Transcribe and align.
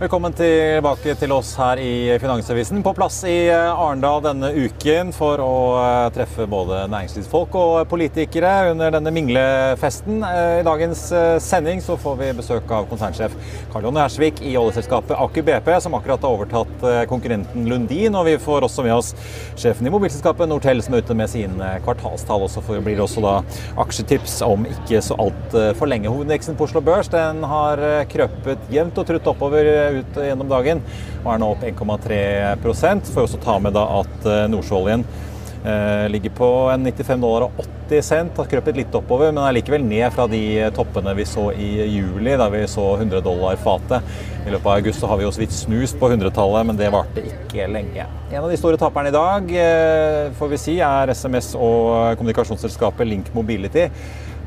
Velkommen 0.00 0.32
tilbake 0.32 1.12
til 1.20 1.32
oss 1.34 1.50
her 1.60 1.76
i 1.76 2.14
Finansavisen. 2.22 2.78
På 2.80 2.94
plass 2.96 3.18
i 3.28 3.50
Arendal 3.52 4.22
denne 4.24 4.48
uken 4.56 5.10
for 5.12 5.42
å 5.44 5.56
eh, 5.76 6.06
treffe 6.14 6.46
både 6.48 6.86
næringslivsfolk 6.88 7.58
og 7.60 7.74
politikere 7.90 8.70
under 8.70 8.94
denne 8.94 9.12
minglefesten. 9.12 10.22
Eh, 10.24 10.60
I 10.62 10.64
dagens 10.64 11.02
eh, 11.12 11.34
sending 11.44 11.84
så 11.84 11.98
får 12.00 12.16
vi 12.16 12.28
besøk 12.38 12.72
av 12.72 12.88
konsernsjef 12.88 13.34
Karl 13.74 13.90
Jonny 13.90 14.00
Hersvik 14.00 14.40
i 14.40 14.54
oljeselskapet 14.56 15.20
Aker 15.20 15.44
BP, 15.50 15.68
som 15.84 15.98
akkurat 15.98 16.24
har 16.24 16.38
overtatt 16.38 16.88
konkurrenten 17.12 17.68
Lundin. 17.68 18.16
Og 18.16 18.24
vi 18.30 18.38
får 18.40 18.70
også 18.70 18.86
med 18.88 18.96
oss 18.96 19.12
sjefen 19.52 19.84
i 19.84 19.92
mobilselskapet 19.92 20.48
Nortel, 20.48 20.80
som 20.80 20.96
er 20.96 21.04
ute 21.04 21.18
med 21.20 21.28
sine 21.28 21.74
kvartalstall. 21.84 22.46
Og 22.48 22.54
så 22.54 22.64
blir 22.70 22.96
det 22.96 23.04
også 23.04 23.26
da 23.26 23.36
aksjetips 23.84 24.40
om 24.48 24.64
ikke 24.64 25.04
så 25.04 25.20
altfor 25.20 25.92
lenge. 25.92 26.08
Hovedindeksen 26.08 26.56
på 26.56 26.70
Oslo 26.70 26.80
Børs 26.88 27.12
den 27.12 27.44
har 27.52 27.84
krøpet 28.08 28.64
jevnt 28.72 29.04
og 29.04 29.12
trutt 29.12 29.32
oppover 29.36 29.89
ut 29.98 30.20
gjennom 30.22 30.50
dagen 30.50 30.84
og 31.24 31.32
er 31.34 31.42
nå 31.42 31.50
opp 31.54 31.66
1,3% 31.66 33.10
Får 33.14 33.26
også 33.26 33.42
ta 33.42 33.58
med 33.62 33.76
da 33.76 33.84
at 34.00 34.28
eh, 34.28 34.46
nordsjøoljen 34.52 35.04
eh, 35.64 36.06
ligger 36.12 36.34
på 36.36 36.48
95 36.70 37.20
dollar 37.20 37.48
og 37.48 37.62
80 37.90 38.06
cent. 38.06 38.38
Har 38.38 38.48
krøpet 38.50 38.78
litt 38.78 38.94
oppover, 38.94 39.32
men 39.32 39.42
er 39.44 39.56
likevel 39.56 39.82
ned 39.84 40.06
fra 40.14 40.26
de 40.30 40.42
toppene 40.76 41.14
vi 41.18 41.26
så 41.28 41.48
i 41.52 41.70
juli, 41.90 42.36
da 42.38 42.46
vi 42.52 42.62
så 42.70 42.86
100 42.96 43.22
dollar 43.26 43.58
fatet. 43.60 44.06
I 44.46 44.54
løpet 44.54 44.66
av 44.66 44.78
august 44.78 45.04
har 45.04 45.20
vi 45.20 45.26
jo 45.26 45.34
så 45.34 45.42
vidt 45.42 45.56
snust 45.56 45.98
på 46.00 46.10
100-tallet, 46.12 46.70
men 46.70 46.78
det 46.78 46.92
varte 46.94 47.24
ikke 47.26 47.68
lenge. 47.70 48.06
En 48.30 48.44
av 48.44 48.50
de 48.50 48.58
store 48.60 48.80
taperne 48.80 49.10
i 49.10 49.16
dag 49.16 49.54
eh, 49.66 50.32
får 50.38 50.52
vi 50.54 50.64
si, 50.64 50.78
er 50.84 51.12
SMS 51.12 51.52
og 51.58 52.16
kommunikasjonsselskapet 52.20 53.08
Link 53.10 53.32
Mobility 53.36 53.88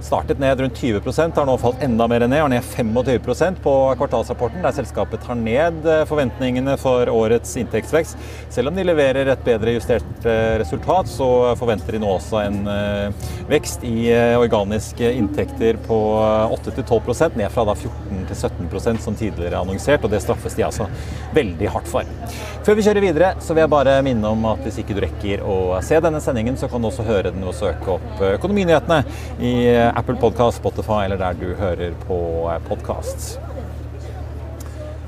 startet 0.03 0.39
ned 0.39 0.59
rundt 0.59 0.77
20% 0.77 1.35
har 1.35 1.45
nå 1.47 1.55
falt 1.57 1.83
enda 1.83 2.07
mer 2.11 2.25
ned, 2.27 2.41
og 2.43 2.49
ned 2.51 2.63
25 2.63 3.59
på 3.63 3.73
kvartalsrapporten, 3.99 4.61
der 4.63 4.75
selskapet 4.75 5.23
tar 5.23 5.37
ned 5.39 5.85
eh, 5.87 6.03
forventningene 6.09 6.75
for 6.81 7.09
årets 7.09 7.55
inntektsvekst. 7.61 8.19
Selv 8.53 8.71
om 8.71 8.77
de 8.77 8.85
leverer 8.85 9.31
et 9.31 9.45
bedre 9.45 9.75
justert 9.77 10.27
eh, 10.27 10.57
resultat, 10.61 11.07
så 11.07 11.29
forventer 11.59 11.95
de 11.95 12.03
nå 12.03 12.11
også 12.17 12.41
en 12.43 12.59
eh, 12.67 13.29
vekst 13.49 13.85
i 13.87 14.11
organiske 14.13 15.13
inntekter 15.17 15.79
på 15.87 15.99
8-12% 16.57 17.39
ned 17.39 17.51
fra 17.53 17.65
da 17.67 17.75
14-17% 17.77 19.03
som 19.03 19.17
tidligere 19.17 19.61
annonsert, 19.61 20.03
og 20.03 20.11
det 20.11 20.21
straffes 20.23 20.57
de 20.57 20.67
altså 20.67 20.89
veldig 21.35 21.71
hardt 21.71 21.89
for. 21.89 22.07
Før 22.63 22.77
vi 22.79 22.85
kjører 22.85 23.03
videre, 23.03 23.31
så 23.43 23.55
vil 23.55 23.65
jeg 23.65 23.73
bare 23.73 23.97
minne 24.05 24.29
om 24.35 24.45
at 24.51 24.61
hvis 24.63 24.81
ikke 24.83 24.95
du 24.95 25.01
rekker 25.03 25.43
å 25.47 25.57
se 25.83 25.99
denne 26.03 26.21
sendingen, 26.23 26.59
så 26.59 26.69
kan 26.71 26.83
du 26.83 26.89
også 26.89 27.07
høre 27.07 27.31
den 27.33 27.43
og 27.47 27.55
søke 27.57 27.97
opp 27.97 28.21
Økonominyhetene 28.23 29.01
i 29.43 29.53
Apple 29.95 30.15
Podkast, 30.17 30.57
Spotify 30.57 31.03
eller 31.05 31.19
der 31.21 31.35
du 31.37 31.51
hører 31.53 31.93
på 32.07 32.17
eh, 32.49 32.61
podkast. 32.65 33.35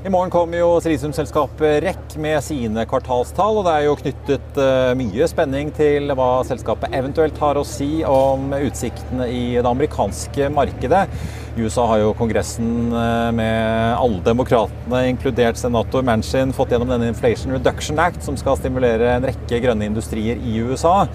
I 0.06 0.10
morgen 0.14 0.30
kommer 0.30 0.60
jo 0.60 0.68
silisiumselskapet 0.78 1.80
REC 1.82 2.14
med 2.22 2.38
sine 2.46 2.84
kvartalstall, 2.86 3.58
og 3.58 3.66
det 3.66 3.72
er 3.74 3.86
jo 3.88 3.96
knyttet 3.98 4.60
eh, 4.62 4.92
mye 5.00 5.26
spenning 5.26 5.72
til 5.74 6.14
hva 6.14 6.28
selskapet 6.46 6.94
eventuelt 6.94 7.40
har 7.42 7.58
å 7.58 7.66
si 7.66 8.04
om 8.06 8.54
utsiktene 8.60 9.26
i 9.26 9.42
det 9.56 9.66
amerikanske 9.66 10.52
markedet. 10.54 11.08
I 11.56 11.62
USA 11.64 11.86
har 11.88 12.02
jo 12.02 12.10
Kongressen 12.12 12.90
eh, 12.92 13.30
med 13.32 13.94
alle 13.96 14.18
demokratene, 14.26 14.98
inkludert 15.08 15.56
senator 15.56 16.04
Manchin, 16.04 16.52
fått 16.52 16.74
gjennom 16.74 16.90
denne 16.92 17.08
Inflation 17.08 17.54
Reduction 17.54 17.96
Act, 18.02 18.20
som 18.26 18.36
skal 18.36 18.58
stimulere 18.60 19.14
en 19.14 19.24
rekke 19.24 19.62
grønne 19.64 19.88
industrier 19.88 20.36
i 20.36 20.58
USA. 20.60 21.06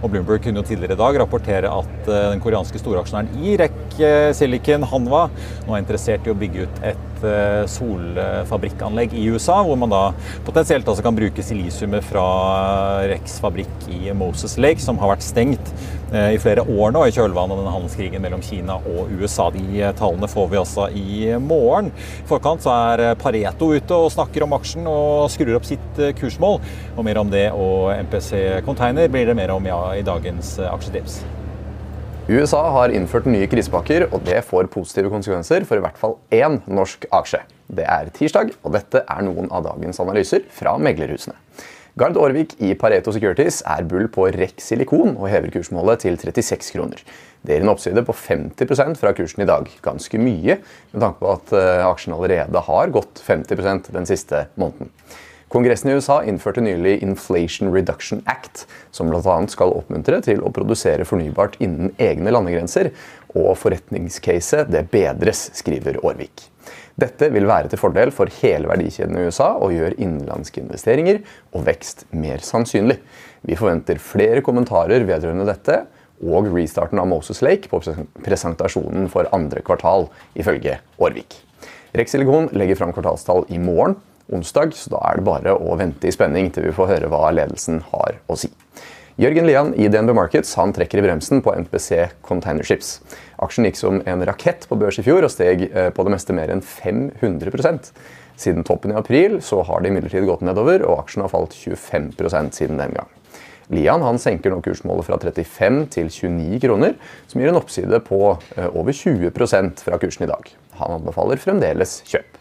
Og 0.00 0.08
Bloomberg 0.08 0.40
kunne 0.46 0.62
jo 0.62 0.70
tidligere 0.70 0.96
i 0.96 1.02
dag 1.02 1.20
rapportere 1.20 1.68
at 1.82 2.08
eh, 2.08 2.30
den 2.32 2.40
koreanske 2.40 2.80
storaksjonæren 2.80 3.60
REC 3.60 4.00
eh, 4.00 4.30
Silicon, 4.40 4.88
Hanwa, 4.88 5.26
nå 5.66 5.76
er 5.76 5.84
interessert 5.84 6.24
i 6.24 6.32
å 6.32 6.38
bygge 6.46 6.64
ut 6.64 6.82
et 6.94 7.06
solfabrikkanlegg 7.68 9.12
i 9.12 9.26
USA, 9.28 9.58
hvor 9.60 9.76
man 9.76 9.90
da 9.92 10.06
potensielt 10.46 10.88
altså 10.88 11.04
kan 11.04 11.12
bruke 11.12 11.44
silisiumet 11.44 12.06
fra 12.08 12.22
RECs 13.10 13.34
fabrikk 13.44 13.90
i 13.92 14.14
Moses 14.16 14.56
Lake, 14.56 14.80
som 14.80 14.96
har 15.02 15.12
vært 15.12 15.26
stengt 15.26 15.74
i 16.10 16.38
flere 16.42 16.64
år 16.66 16.94
nå 16.94 17.04
i 17.06 17.12
kjølvannet 17.14 17.54
av 17.54 17.60
denne 17.60 17.74
handelskrigen 17.74 18.22
mellom 18.24 18.42
Kina 18.42 18.80
og 18.82 19.12
USA. 19.14 19.46
De 19.54 19.82
tallene 19.98 20.30
får 20.30 20.48
vi 20.50 20.58
også 20.58 20.88
i 20.96 21.18
morgen. 21.38 21.92
I 21.94 22.26
forkant 22.26 22.64
så 22.64 22.74
er 22.74 23.18
Pareto 23.20 23.70
ute 23.70 23.98
og 23.98 24.10
snakker 24.14 24.46
om 24.46 24.56
aksjen 24.58 24.88
og 24.90 25.28
skrur 25.30 25.58
opp 25.60 25.68
sitt 25.68 26.00
eh, 26.02 26.14
kursmål. 26.18 26.58
Og 26.96 27.06
mer 27.06 27.20
om 27.22 27.30
det 27.30 27.46
og 27.54 27.92
MPC 28.08 28.62
Container 28.66 29.12
blir 29.12 29.30
det 29.30 29.38
mer 29.38 29.54
om 29.54 29.70
ja, 29.70 29.82
i 29.94 30.06
dagens 30.06 30.56
aksjedrips. 30.70 31.20
USA 32.30 32.60
har 32.70 32.92
innført 32.94 33.24
nye 33.26 33.48
krisepakker, 33.50 34.04
og 34.14 34.22
det 34.22 34.44
får 34.46 34.68
positive 34.70 35.10
konsekvenser 35.10 35.64
for 35.66 35.80
i 35.80 35.82
hvert 35.82 35.96
fall 35.98 36.14
én 36.30 36.60
norsk 36.70 37.08
aksje. 37.10 37.40
Det 37.66 37.86
er 37.90 38.10
tirsdag, 38.14 38.52
og 38.62 38.74
dette 38.76 39.02
er 39.02 39.24
noen 39.26 39.50
av 39.50 39.64
dagens 39.66 39.98
analyser 40.02 40.44
fra 40.54 40.76
meglerhusene. 40.78 41.34
Gard 42.00 42.16
Aarvik 42.16 42.54
i 42.64 42.70
Pareto 42.80 43.12
Securities 43.12 43.58
er 43.68 43.84
bull 43.84 44.06
på 44.08 44.24
REC 44.32 44.62
Silikon 44.64 45.18
og 45.18 45.26
hever 45.28 45.52
kursmålet 45.52 46.00
til 46.00 46.14
36 46.16 46.70
kroner. 46.72 47.02
Det 47.44 47.52
gir 47.52 47.66
en 47.66 47.72
oppside 47.74 48.00
på 48.08 48.14
50% 48.16 48.96
fra 48.96 49.12
kursen 49.18 49.44
i 49.44 49.48
dag. 49.50 49.68
Ganske 49.84 50.20
mye, 50.22 50.56
med 50.94 51.04
tanke 51.04 51.20
på 51.20 51.34
at 51.34 51.52
eh, 51.58 51.84
aksjen 51.84 52.16
allerede 52.16 52.62
har 52.70 52.94
gått 52.94 53.20
50% 53.26 53.92
den 53.92 54.08
siste 54.08 54.46
måneden. 54.56 54.88
Kongressen 55.50 55.90
i 55.90 55.94
USA 55.98 56.20
innførte 56.22 56.62
nylig 56.62 57.00
Inflation 57.02 57.72
Reduction 57.74 58.20
Act, 58.30 58.68
som 58.94 59.08
bl.a. 59.10 59.34
skal 59.50 59.72
oppmuntre 59.74 60.20
til 60.22 60.44
å 60.46 60.52
produsere 60.54 61.02
fornybart 61.08 61.56
innen 61.58 61.90
egne 61.98 62.30
landegrenser, 62.30 62.92
og 63.34 63.56
forretningscaset 63.58 64.70
det 64.70 64.84
bedres, 64.92 65.48
skriver 65.58 65.98
Aarvik. 66.04 66.44
Dette 67.00 67.32
vil 67.34 67.48
være 67.50 67.72
til 67.72 67.80
fordel 67.80 68.12
for 68.14 68.30
hele 68.38 68.70
verdikjeden 68.70 69.18
i 69.18 69.24
USA 69.26 69.48
og 69.58 69.74
gjør 69.74 69.96
innenlandske 69.96 70.62
investeringer 70.62 71.18
og 71.50 71.64
vekst 71.66 72.04
mer 72.14 72.44
sannsynlig. 72.46 73.00
Vi 73.42 73.58
forventer 73.58 73.98
flere 74.02 74.44
kommentarer 74.46 75.02
vedrørende 75.08 75.48
dette, 75.48 75.80
og 76.20 76.46
restarten 76.52 77.00
av 77.02 77.08
Moses 77.10 77.40
Lake 77.42 77.66
på 77.72 77.80
presentasjonen 78.22 79.10
for 79.10 79.26
andre 79.34 79.64
kvartal, 79.66 80.06
ifølge 80.38 80.78
Aarvik. 81.00 81.40
Rexilicon 81.96 82.46
legger 82.54 82.78
fram 82.78 82.94
kvartalstall 82.94 83.48
i 83.50 83.58
morgen, 83.58 83.96
onsdag, 84.32 84.74
så 84.78 84.94
da 84.94 85.02
er 85.10 85.20
det 85.20 85.26
bare 85.26 85.54
å 85.54 85.76
vente 85.80 86.08
i 86.08 86.14
spenning 86.14 86.50
til 86.54 86.68
vi 86.68 86.74
får 86.76 86.94
høre 86.94 87.10
hva 87.12 87.30
ledelsen 87.34 87.82
har 87.92 88.20
å 88.30 88.38
si. 88.38 88.50
Jørgen 89.20 89.44
Lian 89.44 89.74
i 89.76 89.88
DNB 89.92 90.14
Markets 90.16 90.54
han 90.56 90.72
trekker 90.72 91.02
i 91.02 91.04
bremsen 91.04 91.42
på 91.44 91.52
NPC 91.52 92.06
Containerships. 92.24 93.00
Aksjen 93.44 93.66
gikk 93.68 93.76
som 93.76 94.00
en 94.08 94.24
rakett 94.24 94.64
på 94.70 94.78
børs 94.80 94.96
i 95.02 95.04
fjor 95.04 95.26
og 95.26 95.32
steg 95.34 95.66
eh, 95.68 95.90
på 95.92 96.06
det 96.06 96.14
meste 96.14 96.36
mer 96.36 96.52
enn 96.54 96.64
500% 96.64 97.92
Siden 98.40 98.64
toppen 98.64 98.94
i 98.94 98.96
april 98.96 99.36
så 99.44 99.60
har 99.68 99.82
det 99.82 99.90
imidlertid 99.90 100.24
gått 100.24 100.40
nedover, 100.46 100.80
og 100.88 101.02
aksjen 101.02 101.26
har 101.26 101.32
falt 101.32 101.52
25% 101.52 102.56
siden 102.56 102.80
den 102.80 102.94
gang. 102.96 103.10
Lian 103.70 104.02
han 104.02 104.18
senker 104.18 104.54
nå 104.54 104.62
kursmålet 104.64 105.06
fra 105.06 105.18
35 105.20 105.82
til 105.92 106.08
29 106.08 106.62
kroner, 106.64 106.96
som 107.28 107.42
gir 107.42 107.52
en 107.52 107.60
oppside 107.60 108.00
på 108.08 108.22
eh, 108.56 108.70
over 108.72 108.96
20% 108.96 109.84
fra 109.84 110.00
kursen 110.00 110.24
i 110.24 110.30
dag. 110.32 110.48
Han 110.80 110.96
anbefaler 110.96 111.42
fremdeles 111.42 112.00
kjøp. 112.08 112.39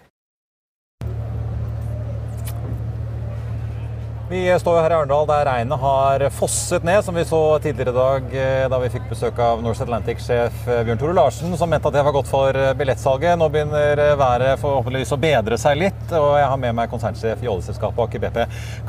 Vi 4.29 4.59
står 4.61 4.75
her 4.77 4.93
i 4.93 4.93
Arendal 4.93 5.25
der 5.25 5.47
regnet 5.47 5.81
har 5.81 6.21
fosset 6.37 6.83
ned, 6.85 6.99
som 7.01 7.15
vi 7.17 7.23
så 7.25 7.39
tidligere 7.63 7.89
i 7.89 7.95
dag 7.95 8.33
eh, 8.37 8.65
da 8.69 8.77
vi 8.77 8.91
fikk 8.93 9.07
besøk 9.09 9.39
av 9.41 9.63
Norse 9.65 9.81
Atlantic-sjef 9.81 10.67
eh, 10.69 10.81
Bjørn 10.85 10.99
Tore 11.01 11.15
Larsen, 11.17 11.55
som 11.57 11.71
mente 11.71 11.89
at 11.89 11.95
det 11.95 12.03
var 12.05 12.13
godt 12.13 12.29
for 12.29 12.53
eh, 12.53 12.75
billettsalget. 12.77 13.39
Nå 13.41 13.47
begynner 13.49 13.97
været 14.19 14.61
forhåpentligvis 14.61 15.15
å 15.15 15.17
bedre 15.23 15.57
seg 15.57 15.79
litt, 15.81 16.03
og 16.13 16.35
jeg 16.37 16.45
har 16.45 16.61
med 16.61 16.77
meg 16.77 16.91
konsernsjef 16.91 17.41
i 17.41 17.49
oljeselskapet 17.49 18.03
Aker 18.05 18.21
BP, 18.21 18.37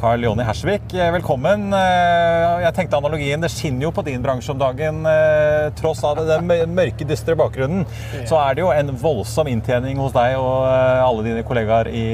Carl 0.03 0.27
Jonny 0.27 0.45
Hersvik. 0.45 0.93
Velkommen. 1.17 1.73
Jeg 1.73 2.75
tenkte 2.77 3.01
analogien, 3.01 3.41
det 3.41 3.49
skinner 3.55 3.87
jo 3.87 3.95
på 3.97 4.05
din 4.11 4.21
bransje 4.21 4.53
om 4.53 4.61
dagen. 4.61 5.01
Tross 5.81 6.05
av 6.05 6.21
den 6.21 6.53
mørke, 6.75 7.09
dystre 7.09 7.39
bakgrunnen, 7.41 7.89
så 8.29 8.43
er 8.43 8.61
det 8.61 8.67
jo 8.67 8.75
en 8.75 8.93
voldsom 9.01 9.49
inntjening 9.49 10.05
hos 10.05 10.13
deg 10.13 10.37
og 10.37 10.69
alle 10.69 11.25
dine 11.31 11.49
kollegaer 11.49 11.89
i 11.89 12.07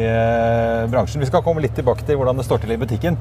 bransjen. 0.94 1.26
Vi 1.26 1.32
skal 1.32 1.42
komme 1.42 1.66
litt 1.66 1.74
tilbake 1.74 2.06
til 2.06 2.22
hvordan 2.22 2.38
det 2.38 2.46
står 2.46 2.62
til 2.62 2.76
i 2.76 2.80
butikken. 2.86 3.15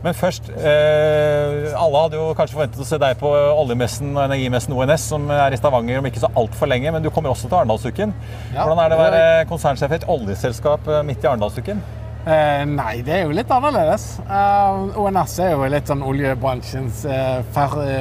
Men 0.00 0.16
først 0.16 0.46
eh, 0.56 1.74
Alle 1.76 2.02
hadde 2.06 2.16
jo 2.16 2.30
kanskje 2.36 2.56
forventet 2.56 2.80
å 2.80 2.86
se 2.88 2.98
deg 3.02 3.18
på 3.20 3.30
oljemessen 3.30 4.14
og 4.14 4.22
energimessen 4.24 4.72
ONS, 4.72 5.08
som 5.12 5.26
er 5.34 5.52
i 5.52 5.60
Stavanger 5.60 6.00
om 6.00 6.08
ikke 6.08 6.22
så 6.22 6.30
altfor 6.40 6.70
lenge. 6.72 6.92
Men 6.94 7.04
du 7.04 7.10
kommer 7.12 7.34
også 7.34 7.50
til 7.50 7.58
Arendalsuken. 7.60 8.14
Ja, 8.54 8.64
Hvordan 8.64 8.80
er 8.80 8.92
det 8.92 8.96
å 8.96 9.02
være 9.02 9.24
konsernsjef 9.50 9.92
i 9.92 9.98
et 10.00 10.08
oljeselskap 10.16 10.88
eh, 10.88 11.02
midt 11.06 11.26
i 11.26 11.30
Arendalsuken? 11.32 11.84
Eh, 12.20 12.62
nei, 12.68 13.00
det 13.04 13.14
er 13.16 13.22
jo 13.24 13.36
litt 13.36 13.52
annerledes. 13.52 14.06
Eh, 14.24 14.98
ONS 15.00 15.36
er 15.44 15.54
jo 15.54 15.68
litt 15.72 15.88
sånn 15.88 16.04
oljebransjens 16.04 17.04
eh, 17.08 17.38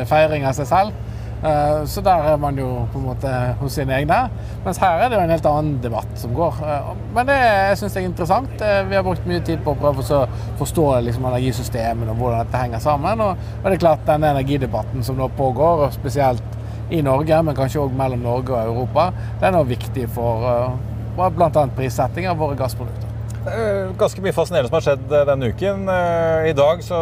feiring 0.08 0.48
av 0.48 0.56
seg 0.58 0.68
selv. 0.72 1.06
Eh, 1.44 1.86
så 1.86 2.02
der 2.02 2.26
er 2.34 2.38
man 2.38 2.58
jo 2.60 2.68
på 2.92 3.00
en 3.00 3.06
måte 3.08 3.32
hos 3.62 3.78
sine 3.80 3.96
egne. 3.96 4.18
Mens 4.66 4.80
her 4.82 5.00
er 5.00 5.10
det 5.10 5.16
jo 5.16 5.24
en 5.24 5.32
helt 5.32 5.48
annen 5.48 5.78
debatt 5.84 6.12
som 6.20 6.34
går. 6.36 6.60
Eh, 6.68 6.90
men 7.16 7.30
det 7.30 7.38
jeg 7.40 7.78
synes 7.80 7.96
jeg 7.96 8.04
er 8.04 8.10
interessant. 8.10 8.62
Eh, 8.62 8.82
vi 8.90 8.98
har 8.98 9.06
brukt 9.08 9.28
mye 9.30 9.44
tid 9.48 9.64
på 9.64 9.74
å 9.74 9.80
prøve 9.80 10.04
å 10.04 10.22
forstå 10.60 10.88
liksom, 11.08 11.28
energisystemene 11.32 12.12
og 12.12 12.20
hvordan 12.20 12.44
dette 12.44 12.64
henger 12.64 12.84
sammen. 12.84 13.24
Og, 13.24 13.50
det 13.64 13.78
er 13.78 13.84
klart 13.86 14.08
denne 14.08 14.34
energidebatten 14.36 15.06
som 15.06 15.20
nå 15.20 15.30
pågår, 15.40 15.86
og 15.86 15.96
spesielt 15.96 16.58
i 16.90 17.04
Norge, 17.06 17.44
men 17.46 17.56
kanskje 17.56 17.84
òg 17.84 17.94
mellom 17.96 18.24
Norge 18.26 18.56
og 18.56 18.74
Europa, 18.74 19.12
den 19.44 19.56
er 19.56 19.70
viktig 19.70 20.08
for 20.16 20.74
bl.a. 21.20 21.68
prissetting 21.78 22.28
av 22.32 22.40
våre 22.42 22.58
gassprodukter. 22.58 23.09
Eh, 23.48 23.92
ganske 23.96 24.20
mye 24.24 24.36
fascinerende 24.36 24.68
som 24.68 24.76
har 24.76 24.84
skjedd 24.84 25.14
eh, 25.16 25.28
denne 25.30 25.50
uken. 25.54 25.86
Eh, 25.94 26.50
I 26.52 26.56
dag 26.58 26.82
så 26.84 26.98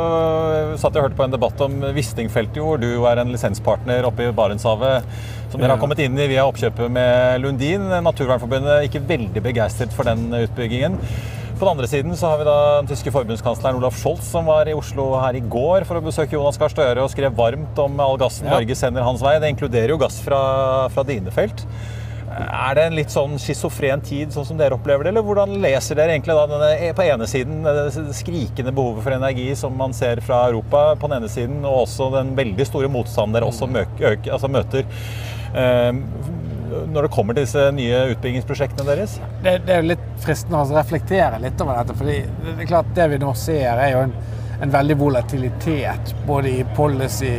satt 0.77 0.93
jeg 0.93 1.01
og 1.01 1.07
hørte 1.07 1.17
på 1.17 1.25
en 1.25 1.33
debatt 1.33 1.63
om 1.65 1.79
Wisting-feltet, 1.95 2.59
hvor 2.61 2.77
du 2.81 2.91
er 3.09 3.23
en 3.23 3.33
lisenspartner 3.33 4.05
oppe 4.05 4.27
i 4.27 4.35
Barentshavet. 4.37 5.07
Som 5.49 5.63
dere 5.63 5.73
har 5.73 5.81
kommet 5.81 6.03
inn 6.03 6.17
i 6.19 6.29
via 6.29 6.45
oppkjøpet 6.45 6.93
med 6.93 7.41
Lundin. 7.41 7.89
Naturvernforbundet 8.05 8.73
er 8.75 8.85
ikke 8.85 9.05
veldig 9.09 9.43
begeistret 9.49 9.95
for 9.95 10.05
den 10.07 10.29
utbyggingen. 10.43 10.99
På 11.57 11.65
den 11.65 11.71
andre 11.73 11.87
siden 11.89 12.13
så 12.13 12.29
har 12.29 12.37
vi 12.37 12.45
da 12.45 12.57
den 12.83 12.89
tyske 12.91 13.09
forbundskansleren 13.15 13.79
Olaf 13.79 13.95
Scholz, 13.97 14.27
som 14.29 14.45
var 14.45 14.69
i 14.69 14.75
Oslo 14.77 15.07
her 15.17 15.39
i 15.39 15.41
går 15.41 15.87
for 15.89 15.97
å 15.97 16.03
besøke 16.05 16.35
Jonas 16.37 16.59
Gahr 16.61 16.69
Støre 16.69 17.01
og 17.01 17.09
skrev 17.09 17.33
varmt 17.39 17.79
om 17.81 17.97
all 18.03 18.19
gassen 18.21 18.45
ja. 18.45 18.59
Norge 18.59 18.77
sender 18.77 19.07
hans 19.07 19.23
vei. 19.25 19.39
Det 19.41 19.49
inkluderer 19.55 19.95
jo 19.95 19.97
gass 20.03 20.19
fra, 20.21 20.41
fra 20.93 21.07
dine 21.07 21.33
felt. 21.33 21.65
Er 22.37 22.75
det 22.77 22.83
en 22.87 22.97
litt 22.97 23.13
sånn 23.13 23.37
schizofren 23.41 24.03
tid, 24.05 24.33
sånn 24.33 24.45
som 24.45 24.59
dere 24.59 24.77
opplever 24.77 25.07
det? 25.07 25.13
Eller 25.15 25.25
hvordan 25.25 25.55
leser 25.63 25.97
dere 25.97 26.13
egentlig 26.13 26.35
da 26.37 26.45
denne, 26.51 26.91
på 26.97 27.05
ene 27.07 27.29
siden 27.29 27.63
det 27.65 28.05
skrikende 28.17 28.73
behovet 28.75 29.05
for 29.07 29.15
energi 29.15 29.47
som 29.57 29.73
man 29.77 29.95
ser 29.97 30.21
fra 30.25 30.43
Europa, 30.51 30.91
på 30.99 31.09
den 31.09 31.21
ene 31.21 31.31
siden, 31.31 31.63
og 31.65 31.87
også 31.87 32.11
den 32.19 32.35
veldig 32.37 32.67
store 32.69 32.91
motstanden 32.93 33.39
dere 33.39 33.49
også 33.49 33.69
møker, 33.71 34.19
altså 34.27 34.51
møter? 34.51 34.85
eh, 35.53 35.93
når 36.87 37.07
det 37.07 37.11
kommer 37.11 37.35
til 37.35 37.45
disse 37.45 37.63
nye 37.75 37.99
utbyggingsprosjektene 38.13 38.87
deres? 38.89 39.17
Det, 39.43 39.57
det 39.67 39.75
er 39.75 39.83
jo 39.83 39.91
litt 39.93 40.07
fristende 40.23 40.61
å 40.61 40.71
reflektere 40.75 41.39
litt 41.43 41.61
over 41.63 41.79
dette. 41.79 41.95
fordi 41.97 42.17
det 42.43 42.55
er 42.57 42.69
klart 42.69 42.95
det 42.97 43.11
vi 43.13 43.21
nå 43.23 43.33
ser, 43.39 43.69
er 43.79 43.93
jo 43.93 44.01
en, 44.07 44.15
en 44.65 44.73
veldig 44.73 44.97
volatilitet 44.99 46.15
både 46.27 46.57
i 46.59 46.65
policy 46.77 47.33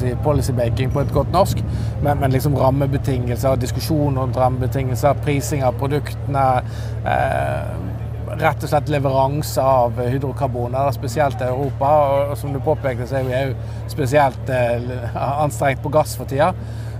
si, 0.00 0.14
policybaking 0.24 0.92
på 0.94 1.04
et 1.04 1.12
godt 1.14 1.32
norsk, 1.34 1.62
men, 2.02 2.18
men 2.20 2.34
liksom 2.34 2.56
rammebetingelser, 2.58 3.56
diskusjon 3.60 4.18
rundt 4.18 4.38
rammebetingelser, 4.40 5.22
prising 5.24 5.64
av 5.66 5.78
produktene. 5.80 6.46
Eh, 7.06 7.90
rett 8.40 8.62
og 8.62 8.70
slett 8.70 8.90
leveranse 8.90 9.62
av 9.62 9.98
hydrokarboner, 10.00 10.90
spesielt 10.94 11.40
i 11.42 11.48
Europa. 11.48 11.90
Og, 12.30 12.36
som 12.38 12.54
du 12.54 12.60
påpekte, 12.62 13.08
så 13.10 13.20
er 13.20 13.26
vi 13.26 13.38
òg 13.38 13.54
spesielt 13.90 14.52
eh, 14.54 15.16
anstrengt 15.16 15.82
på 15.82 15.92
gass 15.92 16.16
for 16.18 16.30
tida. 16.30 16.52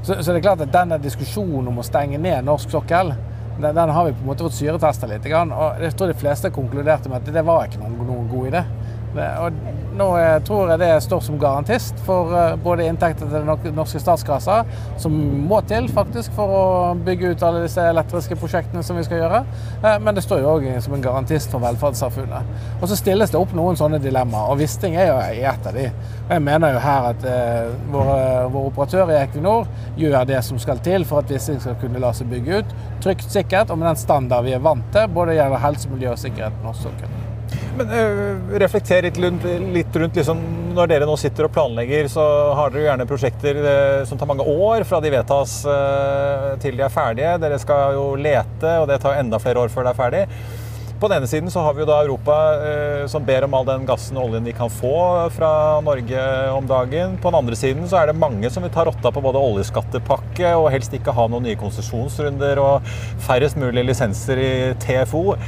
Så, 0.03 0.17
så, 0.23 0.31
det 0.31 0.41
er 0.41 0.47
klart 0.49 0.65
at 0.65 0.73
denne 0.73 0.99
diskusjonen 1.03 1.69
om 1.71 1.83
å 1.83 1.87
stenge 1.87 2.19
ned 2.19 2.47
norsk 2.49 2.73
sokkel, 2.73 3.13
den, 3.61 3.75
den 3.77 3.93
har 3.93 4.07
vi 4.07 4.15
på 4.17 4.25
en 4.25 4.31
måte 4.31 4.47
fått 4.47 4.57
syretesta 4.57 5.09
litt. 5.11 5.27
Og 5.29 5.83
jeg 5.85 5.97
tror 5.97 6.11
de 6.11 6.21
fleste 6.23 6.53
konkluderte 6.55 7.13
med 7.13 7.21
at 7.21 7.35
det 7.35 7.45
var 7.47 7.69
ikke 7.69 7.83
noen, 7.83 7.99
noen 8.09 8.31
god 8.31 8.53
idé. 8.53 8.65
Og 9.17 9.57
nå 9.99 10.07
tror 10.47 10.71
jeg 10.71 10.81
det 10.81 10.91
står 11.03 11.23
som 11.25 11.39
garantist 11.41 11.99
for 12.07 12.31
eh, 12.37 12.55
både 12.63 12.87
inntekter 12.87 13.27
til 13.27 13.43
den 13.43 13.75
norske 13.77 14.01
statskassa, 14.01 14.61
som 15.01 15.17
må 15.49 15.61
til 15.69 15.89
faktisk 15.93 16.35
for 16.37 16.55
å 16.55 16.63
bygge 17.07 17.33
ut 17.33 17.43
alle 17.47 17.65
disse 17.65 17.85
elektriske 17.91 18.39
prosjektene 18.41 18.85
som 18.87 18.99
vi 18.99 19.05
skal 19.07 19.23
gjøre. 19.25 19.43
Eh, 19.83 19.99
men 20.03 20.17
det 20.17 20.25
står 20.25 20.45
jo 20.45 20.53
òg 20.55 20.69
som 20.85 20.95
en 20.97 21.05
garantist 21.05 21.51
for 21.53 21.65
velferdssamfunnet. 21.65 22.55
Og 22.79 22.87
så 22.91 22.99
stilles 23.01 23.35
det 23.35 23.41
opp 23.41 23.55
noen 23.57 23.79
sånne 23.79 24.01
dilemmaer, 24.03 24.53
og 24.55 24.63
Wisting 24.63 24.95
er 24.97 25.11
jo 25.11 25.19
i 25.35 25.43
ett 25.51 25.67
av 25.67 25.77
de. 25.77 25.89
Og 26.29 26.37
Jeg 26.37 26.47
mener 26.47 26.77
jo 26.77 26.85
her 26.85 27.11
at 27.11 27.27
vår, 27.91 28.13
våre 28.55 28.71
operatører 28.71 29.17
i 29.17 29.21
Equinor 29.25 29.67
gjør 29.99 30.23
det 30.31 30.39
som 30.47 30.61
skal 30.63 30.79
til 30.87 31.05
for 31.09 31.25
at 31.25 31.35
Wisting 31.35 31.59
skal 31.61 31.79
kunne 31.83 32.03
la 32.03 32.15
seg 32.17 32.31
bygge 32.31 32.63
ut 32.63 32.79
trygt, 33.03 33.27
sikkert 33.33 33.73
og 33.73 33.81
med 33.81 33.91
den 33.91 34.01
standard 34.01 34.47
vi 34.47 34.55
er 34.55 34.65
vant 34.65 34.87
til, 34.95 35.11
både 35.15 35.37
gjelder 35.39 35.67
helse, 35.67 35.91
miljø 35.91 36.15
og 36.15 36.23
sikkerhet 36.23 36.57
på 36.61 36.71
norsk 36.71 36.89
sokkel. 36.89 37.30
Men 37.81 37.91
øh, 37.97 38.55
reflekter 38.61 39.07
litt, 39.07 39.19
litt 39.75 39.99
rundt 40.03 40.19
liksom, 40.19 40.41
Når 40.77 40.91
dere 40.91 41.09
nå 41.09 41.17
sitter 41.21 41.49
og 41.49 41.55
planlegger, 41.55 42.09
så 42.13 42.25
har 42.59 42.71
dere 42.71 42.83
jo 42.83 42.89
gjerne 42.91 43.11
prosjekter 43.11 43.61
øh, 43.61 44.01
som 44.09 44.21
tar 44.21 44.31
mange 44.31 44.47
år 44.47 44.85
fra 44.89 45.01
de 45.03 45.13
vedtas 45.15 45.61
øh, 45.69 46.49
til 46.63 46.79
de 46.79 46.87
er 46.87 46.95
ferdige. 46.95 47.37
Dere 47.43 47.61
skal 47.63 47.97
jo 47.99 48.09
lete, 48.21 48.75
og 48.81 48.89
det 48.91 49.01
tar 49.03 49.21
enda 49.21 49.41
flere 49.43 49.65
år 49.65 49.73
før 49.73 49.87
det 49.87 49.95
er 49.95 50.03
ferdig. 50.03 50.25
På 51.01 51.09
den 51.09 51.17
ene 51.17 51.29
siden 51.31 51.49
så 51.49 51.63
har 51.65 51.73
vi 51.73 51.81
jo 51.81 51.87
da 51.89 52.03
Europa 52.05 52.35
som 53.09 53.25
ber 53.25 53.47
om 53.47 53.55
all 53.57 53.65
den 53.65 53.87
gassen 53.89 54.19
og 54.21 54.27
oljen 54.27 54.45
de 54.45 54.53
kan 54.53 54.69
få 54.69 54.93
fra 55.33 55.53
Norge 55.81 56.27
om 56.53 56.69
dagen. 56.69 57.15
På 57.23 57.33
den 57.33 57.39
andre 57.39 57.57
siden 57.57 57.89
så 57.89 58.03
er 58.03 58.11
det 58.11 58.21
mange 58.21 58.51
som 58.53 58.67
vil 58.67 58.75
ta 58.75 58.85
rotta 58.85 59.09
på 59.09 59.23
både 59.25 59.41
oljeskattepakke 59.41 60.53
og 60.61 60.69
helst 60.75 60.93
ikke 60.93 61.17
ha 61.17 61.25
noen 61.33 61.49
nye 61.49 61.57
konsesjonsrunder 61.63 62.61
og 62.61 62.93
færrest 63.25 63.57
mulig 63.57 63.89
lisenser 63.89 64.45
i 64.45 64.53
TFO. 64.85 65.39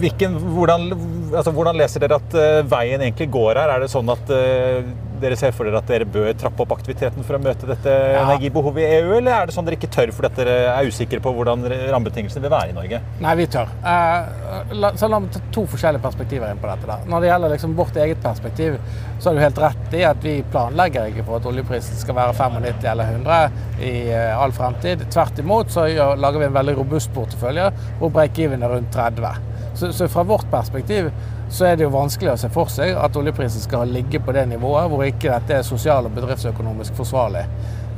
Hvilken, 0.00 0.36
hvordan, 0.56 0.88
altså, 1.34 1.52
hvordan, 1.54 1.78
leser 1.78 2.02
dere 2.02 2.18
at 2.20 2.36
uh, 2.36 2.60
veien 2.70 3.02
egentlig 3.02 3.28
går 3.34 3.60
her? 3.60 3.74
Er 3.74 3.84
det 3.84 3.90
sånn 3.92 4.10
at 4.12 4.30
uh, 4.32 4.86
dere 5.22 5.36
ser 5.38 5.54
for 5.54 5.68
dere 5.68 5.80
at 5.80 5.88
dere 5.88 6.06
bør 6.08 6.32
trappe 6.38 6.64
opp 6.64 6.74
aktiviteten 6.74 7.24
for 7.24 7.38
å 7.38 7.42
møte 7.42 7.68
dette 7.68 7.92
ja. 7.92 8.24
energibehovet 8.24 8.82
i 8.82 8.98
EU, 8.98 9.14
eller 9.18 9.36
er 9.36 9.48
det 9.48 9.54
sånn 9.56 9.66
dere 9.68 9.78
ikke 9.78 9.92
tør 9.94 10.12
fordi 10.14 10.32
dere 10.40 10.56
er 10.72 10.90
usikre 10.90 11.20
på 11.22 11.32
hvordan 11.36 11.64
rammebetingelsene 11.70 12.44
vil 12.44 12.52
være 12.52 12.72
i 12.72 12.76
Norge? 12.76 13.00
Nei, 13.24 13.34
vi 13.40 13.46
tør. 13.54 13.70
Uh, 13.84 14.74
la, 14.74 14.92
så 14.98 15.08
la 15.10 15.22
meg 15.22 15.32
ta 15.34 15.42
to 15.54 15.64
forskjellige 15.70 16.04
perspektiver 16.04 16.50
inn 16.50 16.62
på 16.62 16.70
dette. 16.70 16.90
Da. 16.90 16.98
Når 17.10 17.24
det 17.24 17.30
gjelder 17.30 17.54
liksom 17.54 17.78
vårt 17.78 18.00
eget 18.04 18.22
perspektiv, 18.24 18.78
så 19.18 19.30
har 19.30 19.38
du 19.38 19.44
helt 19.44 19.62
rett 19.62 19.96
i 19.96 20.04
at 20.08 20.26
vi 20.26 20.36
planlegger 20.52 21.12
ikke 21.12 21.26
for 21.28 21.38
at 21.38 21.48
oljeprisen 21.48 22.00
skal 22.00 22.18
være 22.18 22.36
95 22.36 22.90
eller 22.92 23.16
100 23.16 23.84
i 23.84 23.94
all 24.34 24.52
fremtid. 24.54 25.06
Tvert 25.14 25.40
imot 25.40 25.72
så 25.72 25.86
lager 26.18 26.42
vi 26.42 26.50
en 26.50 26.58
veldig 26.58 26.78
robust 26.82 27.12
portefølje 27.14 27.70
hvor 28.00 28.12
break-even 28.12 28.64
er 28.64 28.74
rundt 28.76 28.92
30. 28.94 29.53
Så, 29.74 29.92
så, 29.92 30.08
fra 30.08 30.22
vårt 30.22 30.50
perspektiv 30.50 31.10
så 31.50 31.66
er 31.66 31.76
det 31.76 31.86
jo 31.86 31.94
vanskelig 31.94 32.30
å 32.32 32.36
se 32.38 32.50
for 32.54 32.70
seg 32.70 32.94
at 32.98 33.16
oljeprisen 33.18 33.62
skal 33.62 33.90
ligge 33.90 34.20
på 34.22 34.34
det 34.34 34.44
nivået 34.50 34.90
hvor 34.90 35.02
ikke 35.06 35.32
dette 35.32 35.58
er 35.58 35.66
sosial- 35.66 36.06
og 36.06 36.14
bedriftsøkonomisk 36.14 36.94
forsvarlig. 36.98 37.42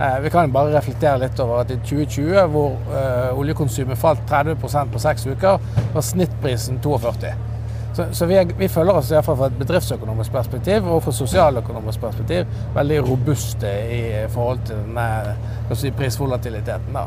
Eh, 0.00 0.21
vi 0.25 0.30
kan 0.33 0.52
bare 0.52 0.75
reflektere 0.75 1.21
litt 1.21 1.40
over 1.40 1.62
at 1.62 1.73
i 1.73 1.78
2020, 1.80 2.47
hvor 2.52 2.97
eh, 2.97 3.38
oljekonsumet 3.38 4.00
falt 4.00 4.25
30% 4.30 4.92
på 4.92 5.04
seks 5.04 5.28
uker, 5.28 5.61
var 5.95 6.04
snittprisen 6.04 6.80
42. 6.85 7.35
Så, 7.97 8.04
så 8.12 8.26
vi, 8.28 8.37
er, 8.37 8.50
vi, 8.59 8.68
føler 8.68 8.99
oss 8.99 9.09
i 9.09 9.14
hvert 9.16 9.25
fall 9.25 9.38
fra 9.40 9.47
et 9.49 9.56
bedriftsøkonomisk 9.56 10.35
perspektiv 10.35 10.88
og 10.92 10.99
fra 11.06 11.14
sosialøkonomisk 11.16 12.02
perspektiv 12.02 12.50
veldig 12.75 12.99
robuste 13.06 13.71
i 13.88 14.02
forhold 14.35 14.61
til 14.68 14.83
denne 14.83 15.76
si, 15.80 15.95
prisvolatiliteten. 15.97 16.92
Da. 16.92 17.06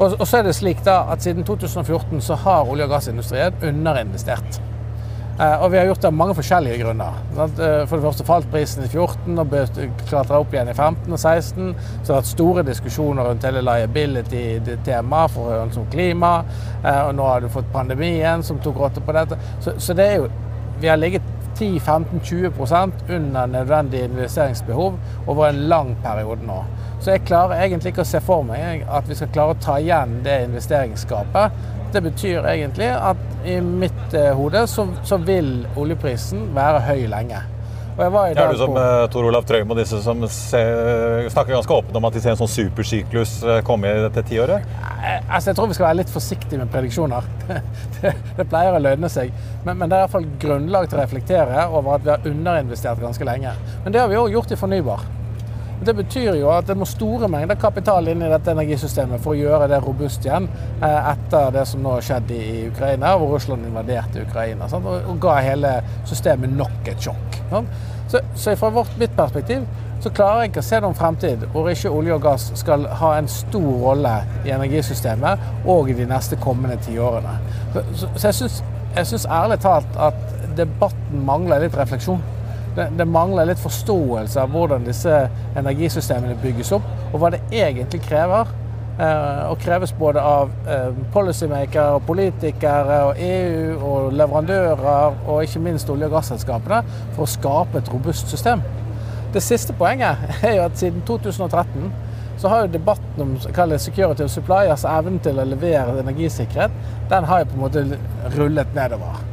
Og, 0.00 0.14
og, 0.16 0.26
så 0.26 0.38
er 0.38 0.48
det 0.48 0.56
slik 0.56 0.80
da 0.84 1.02
at 1.12 1.22
Siden 1.22 1.44
2014 1.44 2.20
så 2.24 2.34
har 2.40 2.68
olje- 2.68 2.86
og 2.88 2.90
gassindustrien 2.94 3.64
underinvestert. 3.68 4.60
Eh, 5.40 5.62
og 5.62 5.70
vi 5.72 5.78
har 5.78 5.86
gjort 5.88 6.02
det 6.02 6.08
av 6.08 6.16
mange 6.16 6.34
forskjellige 6.36 6.78
grunner. 6.82 7.18
Eh, 7.36 7.86
for 7.88 7.96
det 7.96 8.04
første 8.04 8.24
falt 8.28 8.48
prisen 8.52 8.84
i 8.84 8.88
14 8.88 9.38
og 9.40 9.54
klatra 10.08 10.40
opp 10.40 10.52
igjen 10.54 10.68
i 10.72 10.76
15 10.76 11.12
og 11.12 11.18
16. 11.18 11.74
Så 11.76 12.06
det 12.06 12.14
har 12.14 12.20
vært 12.20 12.30
store 12.32 12.64
diskusjoner 12.68 13.28
rundt 13.28 13.44
hele 13.48 13.64
liability-temaet 13.64 15.34
for 15.36 15.72
som 15.76 15.88
klima. 15.92 16.32
Eh, 16.84 17.02
og 17.06 17.14
nå 17.16 17.28
har 17.28 17.44
du 17.44 17.52
fått 17.52 17.72
pandemien 17.72 18.44
som 18.44 18.60
tok 18.60 18.80
rotte 18.80 19.04
på 19.04 19.16
dette. 19.16 19.36
Så, 19.60 19.76
så 19.76 19.96
det 19.96 20.06
er 20.06 20.24
jo 20.24 20.30
Vi 20.80 20.88
har 20.88 20.96
ligget 20.96 21.22
10-15-20% 21.60 23.10
under 23.12 23.46
nødvendig 23.46 24.04
investeringsbehov 24.04 24.94
over 25.26 25.48
en 25.48 25.68
lang 25.68 25.96
periode 26.02 26.46
nå. 26.46 26.62
Så 27.00 27.14
jeg 27.14 27.24
klarer 27.24 27.62
egentlig 27.64 27.94
ikke 27.94 28.04
å 28.04 28.08
se 28.08 28.20
for 28.24 28.44
meg 28.44 28.84
at 28.84 29.06
vi 29.08 29.16
skal 29.16 29.30
klare 29.32 29.54
å 29.54 29.60
ta 29.62 29.78
igjen 29.80 30.18
det 30.24 30.42
investeringsgapet 30.50 31.62
Det 31.94 32.02
betyr 32.04 32.44
egentlig 32.50 32.90
at 32.92 33.22
i 33.48 33.56
mitt 33.64 34.12
eh, 34.14 34.34
hode 34.36 34.66
så, 34.68 34.84
så 35.08 35.16
vil 35.24 35.64
oljeprisen 35.80 36.50
være 36.54 36.84
høy 36.84 37.08
lenge. 37.10 37.40
Og 37.96 38.02
jeg 38.04 38.12
var 38.14 38.28
i 38.30 38.34
dag 38.36 38.46
er 38.48 38.54
du 38.54 38.60
som. 38.60 38.76
Eh, 38.78 39.02
Tor 39.12 39.26
Olav 39.28 39.46
Trøim 39.48 39.72
og 39.72 39.76
disse 39.80 39.98
som 40.04 40.22
ser, 40.30 41.26
snakker 41.32 41.56
ganske 41.56 41.74
åpent 41.74 41.96
om 41.98 42.06
at 42.08 42.14
de 42.14 42.22
ser 42.22 42.32
en 42.32 42.38
sånn 42.40 42.52
supersyklus 42.52 43.34
eh, 43.42 43.60
komme 43.66 43.90
i 43.90 44.04
dette 44.06 44.22
tiåret? 44.28 44.64
Altså, 45.00 45.50
jeg 45.50 45.58
tror 45.58 45.68
vi 45.68 45.76
skal 45.76 45.88
være 45.88 46.00
litt 46.02 46.12
forsiktige 46.12 46.60
med 46.60 46.72
prediksjoner. 46.72 47.28
Det, 48.00 48.14
det 48.38 48.46
pleier 48.48 48.72
å 48.72 48.80
lønne 48.80 49.10
seg. 49.12 49.32
Men, 49.66 49.74
men, 49.76 49.90
det 49.90 49.96
er 49.96 50.00
i 50.00 50.04
hvert 50.06 50.14
fall 50.14 50.28
grunnlag 50.40 50.86
til 50.88 50.96
å 50.96 51.02
reflektere 51.02 51.66
over 51.68 51.98
at 51.98 52.06
vi 52.06 52.14
har 52.14 52.28
underinvestert 52.30 53.02
ganske 53.02 53.26
lenge. 53.28 53.52
Men 53.84 53.92
det 53.92 54.00
har 54.00 54.08
vi 54.08 54.16
òg 54.16 54.32
gjort 54.32 54.54
i 54.54 54.60
fornybar. 54.60 55.04
Det 55.84 55.94
betyr 55.96 56.34
jo 56.36 56.50
at 56.52 56.66
det 56.68 56.74
må 56.76 56.84
store 56.84 57.28
mengder 57.32 57.56
kapital 57.60 58.08
inn 58.12 58.20
i 58.20 58.28
dette 58.28 58.52
energisystemet 58.52 59.22
for 59.24 59.32
å 59.32 59.38
gjøre 59.38 59.68
det 59.70 59.78
robust 59.80 60.26
igjen 60.26 60.48
eh, 60.84 61.12
etter 61.12 61.54
det 61.54 61.62
som 61.70 61.80
nå 61.80 61.94
har 61.94 62.04
skjedd 62.04 62.32
i 62.36 62.48
Ukraina, 62.68 63.14
hvor 63.16 63.32
Russland 63.32 63.64
invaderte 63.64 64.26
Ukraina 64.26 64.68
sant? 64.68 64.84
og 64.84 65.16
ga 65.22 65.38
hele 65.40 65.78
systemet 66.08 66.52
nok 66.52 66.90
et 66.92 67.00
sjokk. 67.00 67.38
Så, 68.10 68.20
så, 68.34 68.56
fra 68.60 68.68
vårt, 68.74 68.92
mitt 69.00 69.14
perspektiv 69.16 69.64
så 70.04 70.12
klarer 70.12 70.42
jeg 70.42 70.50
ikke 70.50 70.62
å 70.64 70.66
se 70.68 70.80
noen 70.84 70.98
fremtid 70.98 71.46
hvor 71.54 71.70
ikke 71.70 71.92
olje 71.92 72.16
og 72.16 72.24
gass 72.24 72.50
skal 72.60 72.84
ha 73.00 73.14
en 73.16 73.30
stor 73.30 73.70
rolle 73.84 74.12
i 74.44 74.52
energisystemet 74.52 75.64
og 75.64 75.88
i 75.88 75.96
de 75.96 76.08
neste 76.10 76.36
kommende 76.44 76.76
tiårene. 76.84 77.38
Så, 77.72 78.32
så, 78.34 78.50
jeg 78.96 79.06
syns 79.06 79.26
ærlig 79.30 79.60
talt 79.62 79.96
at 80.02 80.20
debatten 80.58 81.24
mangler 81.24 81.64
litt 81.64 81.76
refleksjon 81.78 82.20
det, 82.76 82.88
det, 82.98 83.06
mangler 83.08 83.48
litt 83.50 83.60
forståelse 83.62 84.40
av 84.42 84.50
hvordan 84.54 84.86
disse 84.86 85.14
energisystemene 85.58 86.38
bygges 86.42 86.72
opp, 86.76 86.86
og 87.10 87.20
hva 87.22 87.32
det 87.34 87.42
egentlig 87.50 88.02
krever. 88.06 88.50
Eh, 89.00 89.44
og 89.48 89.56
kreves 89.62 89.94
både 89.96 90.20
av 90.20 90.50
eh, 90.68 90.90
policymakere, 91.14 91.96
og 91.96 92.04
politikere, 92.08 92.98
og 93.08 93.22
EU 93.24 93.78
og 93.78 94.12
leverandører, 94.12 95.16
og 95.24 95.46
ikke 95.46 95.62
minst 95.64 95.90
olje- 95.90 96.10
og 96.10 96.18
gasselskapene, 96.18 96.82
for 97.14 97.24
å 97.24 97.30
skape 97.30 97.80
et 97.80 97.90
robust 97.92 98.28
system. 98.28 98.62
Det 99.32 99.42
siste 99.42 99.72
poenget 99.78 100.20
er 100.46 100.58
jo 100.58 100.68
at 100.68 100.78
siden 100.78 101.02
2013 101.08 101.90
så 102.40 102.48
har 102.48 102.64
jo 102.64 102.72
debatten 102.72 103.20
om 103.22 103.34
security 103.78 104.24
of 104.24 104.30
supply, 104.32 104.68
evnen 104.68 105.18
til 105.20 105.40
å 105.40 105.44
levere 105.44 106.00
energisikkerhet, 106.00 106.78
den 107.10 107.28
har 107.28 107.42
jo 107.42 107.50
på 107.50 107.58
en 107.58 107.66
måte 107.66 107.84
rullet 108.36 108.74
nedover. 108.74 109.29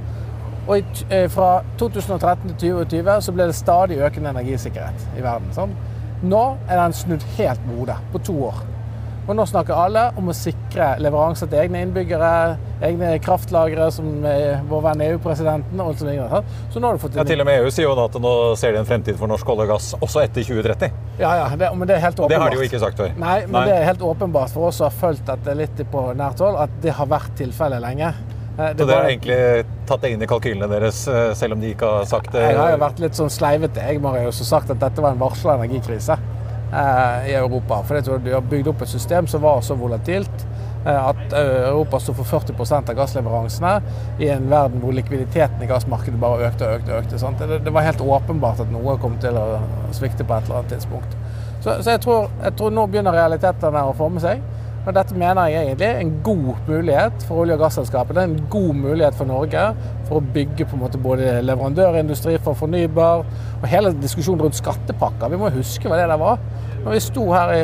Og 0.67 1.03
eh, 1.09 1.27
fra 1.31 1.51
2013 1.79 2.55
til 2.59 2.73
2020 2.75 3.21
så 3.23 3.35
ble 3.35 3.49
det 3.49 3.55
stadig 3.57 3.99
økende 4.03 4.33
energisikkerhet 4.35 5.05
i 5.15 5.23
verden. 5.23 5.51
Sånn. 5.55 5.75
Nå 6.27 6.43
er 6.67 6.81
den 6.81 6.97
snudd 6.97 7.23
helt 7.37 7.69
mode, 7.69 7.95
på 8.11 8.19
to 8.25 8.35
år. 8.49 8.65
Og 9.27 9.35
nå 9.35 9.43
snakker 9.43 9.75
alle 9.75 10.05
om 10.15 10.29
å 10.31 10.33
sikre 10.35 10.93
leveranser 11.03 11.49
til 11.51 11.59
egne 11.59 11.81
innbyggere, 11.83 12.29
egne 12.87 13.09
kraftlagre, 13.19 13.89
som 13.91 14.07
vår 14.69 14.85
venn 14.85 15.03
EU-presidenten 15.09 15.81
og 15.83 15.91
alt 15.91 15.99
som 15.99 16.07
ligner. 16.07 16.53
Så 16.71 16.79
nå 16.79 16.87
har 16.87 16.95
du 16.95 17.03
fått 17.03 17.17
ja, 17.19 17.25
Til 17.27 17.43
og 17.43 17.49
med 17.49 17.59
EU 17.59 17.73
sier 17.75 17.89
jo 17.89 17.97
at 18.05 18.15
nå 18.23 18.31
ser 18.59 18.77
de 18.77 18.79
en 18.79 18.87
fremtid 18.87 19.19
for 19.19 19.27
norsk 19.27 19.51
olje 19.51 19.67
og 19.67 19.73
gass 19.73 19.89
også 19.99 20.23
etter 20.23 20.47
2030. 20.47 20.95
Ja, 21.19 21.33
ja, 21.41 21.51
det, 21.59 21.73
men 21.75 21.91
det 21.91 21.97
er 21.97 22.05
helt 22.05 22.23
åpenbart. 22.23 22.37
Det 22.37 22.41
har 22.45 22.55
de 22.55 22.61
jo 22.61 22.69
ikke 22.71 22.83
sagt 22.85 23.03
før. 23.03 23.11
Nei, 23.19 23.37
men 23.49 23.59
Nei. 23.59 23.67
det 23.67 23.75
er 23.75 23.85
helt 23.89 24.07
åpenbart 24.13 24.55
for 24.55 24.69
oss 24.69 24.79
som 24.79 24.87
har 24.87 24.95
fulgt 25.03 25.27
dette 25.27 25.59
litt 25.59 25.83
på 25.91 26.07
nært 26.15 26.47
hold, 26.47 26.59
at 26.63 26.79
det 26.87 26.95
har 26.95 27.11
vært 27.11 27.35
tilfellet 27.41 27.83
lenge. 27.83 28.15
Eh, 28.57 28.73
det 28.73 28.83
så 28.83 28.89
dere 28.89 29.01
har 29.01 29.11
egentlig 29.11 29.65
tatt 29.87 30.01
det 30.01 30.13
inn 30.15 30.23
i 30.23 30.29
kalkylene 30.29 30.69
deres, 30.71 31.03
eh, 31.07 31.33
selv 31.37 31.53
om 31.53 31.61
de 31.61 31.73
ikke 31.75 31.91
har 31.93 32.07
sagt 32.09 32.31
det? 32.33 32.41
Jeg 32.41 32.57
har 32.57 32.73
jo 32.73 32.81
vært 32.81 33.03
litt 33.03 33.19
sånn 33.19 33.29
sleivete, 33.29 33.83
jeg, 33.85 34.01
Marius, 34.01 34.41
og 34.41 34.49
sagt 34.49 34.73
at 34.73 34.81
dette 34.81 35.03
var 35.03 35.13
en 35.13 35.21
varsla 35.21 35.59
energikrise 35.59 36.17
eh, 36.17 37.29
i 37.29 37.35
Europa. 37.37 37.83
For 37.85 38.01
du 38.01 38.31
har 38.33 38.41
bygd 38.41 38.71
opp 38.73 38.81
et 38.81 38.89
system 38.89 39.29
som 39.29 39.45
var 39.45 39.61
så 39.61 39.77
volatilt 39.77 40.47
eh, 40.87 40.97
at 40.97 41.37
Europa 41.37 42.01
sto 42.01 42.17
for 42.17 42.25
40% 42.39 42.89
av 42.89 42.97
gassleveransene 42.97 43.75
i 44.25 44.31
en 44.33 44.49
verden 44.49 44.81
hvor 44.81 44.97
likviditeten 44.97 45.61
i 45.61 45.69
gassmarkedet 45.69 46.17
bare 46.19 46.49
økte 46.49 46.65
og 46.65 46.81
økte. 46.81 46.97
økte 47.21 47.45
det, 47.45 47.61
det, 47.67 47.75
var 47.77 47.85
helt 47.85 48.01
åpenbart 48.01 48.65
at 48.65 48.73
noe 48.73 48.97
kom 49.03 49.21
til 49.21 49.37
å 49.37 49.61
svikte 49.93 50.25
på 50.25 50.33
et 50.33 50.49
eller 50.49 50.63
annet 50.63 50.79
tidspunkt. 50.79 51.13
Så, 51.61 51.77
så 51.83 51.93
jeg, 51.93 52.01
tror, 52.01 52.31
jeg 52.41 52.57
tror 52.57 52.73
nå 52.73 52.89
begynner 52.89 53.13
realitetene 53.13 53.85
å 53.85 53.93
forme 53.97 54.23
seg. 54.23 54.41
Og 54.87 54.93
dette 54.95 55.15
mener 55.19 55.49
jeg 55.51 55.65
egentlig 55.65 55.87
er 55.89 55.97
en 55.99 56.11
god 56.23 56.59
mulighet 56.67 57.23
for 57.27 57.41
olje- 57.41 57.57
og 57.57 57.59
gasselskapene. 57.65 58.21
En 58.23 58.45
god 58.49 58.69
mulighet 58.73 59.17
for 59.19 59.27
Norge 59.27 59.63
for 60.07 60.21
å 60.21 60.29
bygge 60.37 60.63
på 60.63 60.77
en 60.77 60.83
måte 60.85 61.01
både 61.03 61.41
leverandørindustri 61.43 62.37
for 62.45 62.55
fornybar 62.55 63.25
og 63.25 63.67
hele 63.67 63.91
diskusjonen 63.99 64.45
rundt 64.45 64.55
skattepakker. 64.55 65.33
Vi 65.33 65.41
må 65.41 65.51
huske 65.51 65.91
hva 65.91 65.99
det 65.99 66.07
der 66.07 66.21
var. 66.21 66.39
Når 66.85 66.95
vi 66.95 67.03
sto 67.03 67.25
her 67.33 67.51
i, 67.57 67.59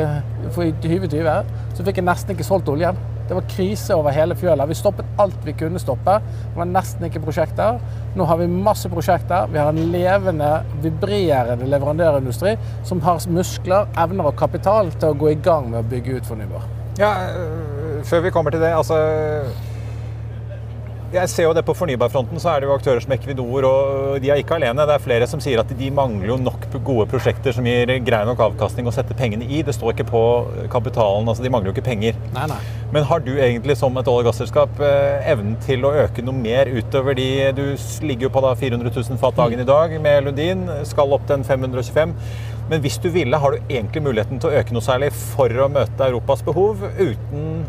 for 0.52 0.68
2020, 0.84 1.56
så 1.72 1.88
fikk 1.88 2.02
jeg 2.02 2.08
nesten 2.10 2.36
ikke 2.36 2.48
solgt 2.50 2.68
oljen. 2.68 3.00
Det 3.24 3.38
var 3.38 3.48
krise 3.48 3.96
over 3.96 4.12
hele 4.12 4.36
fjøla. 4.36 4.68
Vi 4.68 4.76
stoppet 4.76 5.16
alt 5.16 5.40
vi 5.48 5.56
kunne 5.56 5.80
stoppe. 5.80 6.20
Det 6.20 6.60
var 6.60 6.68
nesten 6.68 7.08
ikke 7.08 7.24
prosjekter. 7.24 7.80
Nå 8.20 8.28
har 8.28 8.42
vi 8.42 8.52
masse 8.52 8.92
prosjekter. 8.92 9.48
Vi 9.48 9.62
har 9.62 9.72
en 9.72 9.92
levende, 9.96 10.52
vibrerende 10.84 11.72
leverandørindustri 11.72 12.58
som 12.84 13.00
har 13.08 13.24
muskler, 13.32 13.88
evner 13.96 14.28
og 14.28 14.36
kapital 14.36 14.92
til 14.98 15.14
å 15.14 15.20
gå 15.24 15.32
i 15.32 15.40
gang 15.40 15.72
med 15.72 15.86
å 15.86 15.88
bygge 15.88 16.20
ut 16.20 16.34
fornybar. 16.34 16.83
Ja, 16.98 17.12
øh, 17.38 18.04
Før 18.04 18.20
vi 18.20 18.30
kommer 18.30 18.50
til 18.50 18.60
det, 18.60 18.72
altså 18.76 18.98
jeg 21.14 21.30
ser 21.30 21.46
jo 21.46 21.52
det 21.54 21.62
På 21.66 21.74
fornybarfronten 21.78 22.40
så 22.42 22.50
er 22.50 22.62
det 22.62 22.68
jo 22.68 22.74
aktører 22.74 23.02
som 23.02 23.12
Equinor, 23.14 23.66
og 23.68 24.22
de 24.22 24.30
er 24.32 24.40
ikke 24.42 24.56
alene. 24.56 24.86
Det 24.88 24.96
er 24.96 25.02
flere 25.02 25.28
som 25.30 25.42
sier 25.42 25.60
at 25.62 25.70
de 25.78 25.90
mangler 25.94 26.32
jo 26.32 26.38
nok 26.42 26.66
gode 26.84 27.06
prosjekter 27.10 27.54
som 27.54 27.66
gir 27.68 27.92
grei 28.06 28.22
nok 28.26 28.42
avkastning 28.48 28.88
å 28.90 28.94
sette 28.94 29.14
pengene 29.18 29.46
i. 29.46 29.62
Det 29.66 29.76
står 29.76 29.94
ikke 29.94 30.08
på 30.10 30.22
kapitalen. 30.72 31.28
altså 31.28 31.44
De 31.44 31.52
mangler 31.54 31.70
jo 31.70 31.76
ikke 31.76 31.86
penger. 31.86 32.18
Nei, 32.34 32.48
nei. 32.50 32.58
Men 32.94 33.06
har 33.10 33.22
du 33.22 33.30
egentlig 33.36 33.76
som 33.78 33.96
et 33.98 34.10
olje- 34.10 34.24
og 34.24 34.30
gasselskap 34.32 34.80
øh, 34.80 35.30
evnen 35.30 35.54
til 35.62 35.86
å 35.86 35.94
øke 36.04 36.24
noe 36.24 36.34
mer 36.34 36.70
utover 36.70 37.16
de 37.18 37.28
Du 37.54 37.64
ligger 38.06 38.28
jo 38.28 38.34
på 38.34 38.42
da 38.42 38.54
400 38.58 38.90
000 38.90 39.20
fat 39.22 39.38
dagen 39.38 39.62
i 39.62 39.68
dag 39.68 39.94
med 40.02 40.26
Lundin, 40.26 40.66
skal 40.86 41.14
opp 41.14 41.26
til 41.26 41.38
en 41.38 41.46
525 41.46 42.14
men 42.70 42.82
hvis 42.84 42.98
du 43.02 43.10
ville, 43.12 43.38
har 43.38 43.54
du 43.54 43.64
egentlig 43.68 44.02
muligheten 44.04 44.40
til 44.40 44.50
å 44.50 44.60
øke 44.60 44.74
noe 44.76 44.84
særlig 44.84 45.10
for 45.14 45.52
å 45.52 45.70
møte 45.72 46.06
Europas 46.06 46.44
behov 46.46 46.84
uten 46.98 47.64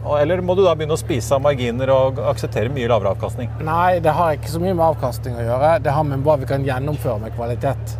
eller 0.00 0.40
må 0.40 0.54
du 0.56 0.62
da 0.64 0.72
begynne 0.74 0.96
å 0.96 1.00
spise 1.00 1.36
av 1.36 1.42
marginer 1.44 1.90
og 1.92 2.20
akseptere 2.30 2.72
mye 2.72 2.88
lavere 2.88 3.12
avkastning? 3.12 3.50
Nei, 3.66 4.00
det 4.00 4.14
har 4.16 4.36
ikke 4.36 4.52
så 4.52 4.60
mye 4.62 4.72
med 4.72 4.86
avkastning 4.86 5.36
å 5.36 5.44
gjøre. 5.44 5.74
Det 5.84 5.92
har 5.92 6.06
med 6.08 6.24
hva 6.24 6.38
vi 6.40 6.48
kan 6.48 6.64
gjennomføre 6.64 7.20
med 7.20 7.34
kvalitet. 7.36 7.96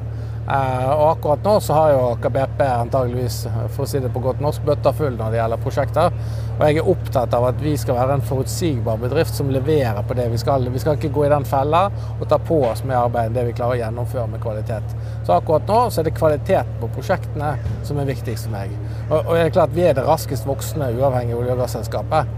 Eh, 0.50 0.86
og 0.90 1.04
akkurat 1.12 1.44
nå 1.44 1.58
så 1.62 1.76
har 1.76 1.92
jo 1.92 2.06
Aker 2.14 2.38
antageligvis, 2.64 3.42
for 3.74 3.84
å 3.84 3.90
si 3.90 4.00
det 4.02 4.10
på 4.14 4.22
godt 4.24 4.40
norsk, 4.42 4.64
bøtta 4.66 4.94
full 4.96 5.18
når 5.18 5.34
det 5.34 5.42
gjelder 5.42 5.62
prosjekter. 5.66 6.16
Og 6.60 6.66
jeg 6.68 6.76
er 6.76 6.88
opptatt 6.92 7.32
av 7.32 7.46
at 7.48 7.60
vi 7.64 7.70
skal 7.80 7.96
være 7.96 8.18
en 8.18 8.24
forutsigbar 8.28 8.98
bedrift 9.00 9.32
som 9.32 9.48
leverer 9.48 10.02
på 10.04 10.16
det 10.18 10.26
vi 10.28 10.40
skal. 10.42 10.66
Vi 10.68 10.82
skal 10.82 10.98
ikke 10.98 11.08
gå 11.14 11.24
i 11.24 11.30
den 11.32 11.46
fella 11.48 11.86
og 12.18 12.26
ta 12.28 12.36
på 12.36 12.58
oss 12.68 12.82
med 12.84 12.98
arbeid 12.98 13.32
det 13.32 13.46
vi 13.46 13.54
klarer 13.56 13.78
å 13.78 13.80
gjennomføre 13.80 14.26
med 14.28 14.42
kvalitet. 14.44 14.92
Så 15.24 15.38
akkurat 15.38 15.64
nå 15.72 15.78
så 15.88 16.02
er 16.02 16.10
det 16.10 16.18
kvalitet 16.18 16.74
på 16.82 16.90
prosjektene 16.92 17.54
som 17.88 18.02
er 18.02 18.10
viktigst 18.12 18.50
for 18.50 18.58
meg. 18.58 18.76
Og, 19.08 19.16
og 19.22 19.32
det 19.38 19.46
er 19.46 19.56
klart 19.56 19.72
vi 19.72 19.88
er 19.88 19.96
det 19.96 20.04
raskest 20.04 20.44
voksende 20.48 20.92
uavhengige 21.00 21.40
olje- 21.40 21.56
og 21.56 21.64
gasselskapet. 21.64 22.36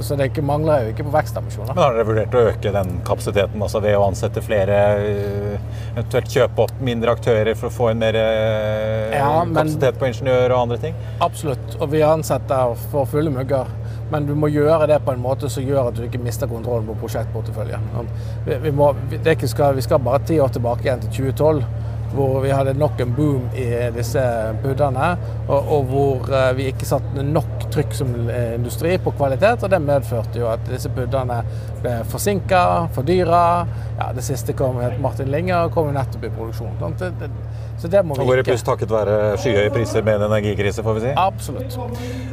Så 0.00 0.16
det 0.18 0.30
mangler 0.44 0.84
jo 0.84 0.92
ikke 0.94 1.06
på 1.06 1.14
vekstambisjoner. 1.14 1.74
Men 1.74 1.82
Har 1.82 1.96
dere 1.96 2.06
vurdert 2.08 2.34
å 2.36 2.42
øke 2.50 2.72
den 2.74 2.98
kapasiteten 3.06 3.62
altså 3.62 3.80
ved 3.84 3.96
å 3.98 4.04
ansette 4.06 4.42
flere, 4.44 4.80
eh, 5.02 5.78
eventuelt 5.94 6.30
kjøpe 6.30 6.66
opp 6.66 6.82
mindre 6.84 7.14
aktører 7.14 7.54
for 7.58 7.70
å 7.70 7.74
få 7.74 7.88
en 7.92 8.02
mer 8.02 8.18
eh, 8.18 9.16
ja, 9.16 9.30
kapasitet 9.46 9.98
på 10.00 10.10
ingeniør 10.10 10.54
og 10.54 10.60
andre 10.66 10.78
ting? 10.84 11.00
Absolutt, 11.24 11.78
og 11.80 11.90
vi 11.94 12.04
ansetter 12.06 12.76
for 12.92 13.10
fulle 13.10 13.32
mugger. 13.34 13.70
Men 14.12 14.28
du 14.28 14.34
må 14.38 14.50
gjøre 14.52 14.86
det 14.90 15.00
på 15.04 15.14
en 15.14 15.22
måte 15.22 15.48
som 15.50 15.64
gjør 15.64 15.88
at 15.90 15.96
du 15.96 16.04
ikke 16.04 16.20
mister 16.22 16.50
kontrollen 16.50 16.86
på 16.90 16.98
prosjektporteføljen. 17.00 17.88
Vi, 18.44 18.58
vi, 18.66 18.74
må, 18.76 18.92
skal, 19.48 19.74
vi 19.74 19.86
skal 19.86 20.02
bare 20.04 20.22
ti 20.28 20.38
år 20.42 20.52
tilbake 20.54 20.86
igjen 20.86 21.02
til 21.06 21.32
2012 21.32 21.64
hvor 22.14 22.40
vi 22.44 22.52
hadde 22.54 22.76
nok 22.78 23.00
en 23.02 23.14
boom 23.16 23.48
i 23.58 23.66
disse 23.94 24.22
puddene, 24.62 25.08
og, 25.48 25.58
og, 25.58 25.88
hvor 25.90 26.30
vi 26.56 26.68
ikke 26.70 26.88
satte 26.88 27.24
nok 27.26 27.68
trykk 27.74 27.96
som 27.96 28.12
industri 28.30 28.96
på 29.02 29.14
kvalitet, 29.18 29.64
og 29.64 29.72
det 29.72 29.82
medførte 29.82 30.40
jo 30.40 30.48
at 30.52 30.62
disse 30.68 30.90
puddene 30.94 31.40
ble 31.82 31.96
forsinka, 32.10 32.62
fordyra. 32.94 33.44
Ja, 33.98 34.10
det 34.14 34.24
siste 34.26 34.54
kom 34.56 34.78
het 34.82 35.00
Martin 35.02 35.30
Linger, 35.34 35.66
og 35.66 35.74
kom 35.74 35.92
nettopp 35.94 36.28
i 36.28 36.32
produksjon. 36.34 36.78
Det, 37.00 37.10
det, 37.20 37.30
så 37.78 37.90
det 37.90 38.00
må 38.06 38.14
vi 38.14 38.22
ikke. 38.22 38.30
Går 38.30 38.42
i 38.42 38.46
pluss 38.46 38.64
takket 38.66 38.92
være 38.92 39.16
skyhøye 39.42 39.72
priser 39.74 40.04
med 40.06 40.20
en 40.20 40.26
energikrise, 40.28 40.84
får 40.84 40.98
vi 40.98 41.02
si? 41.04 41.12
Absolutt. 41.20 41.76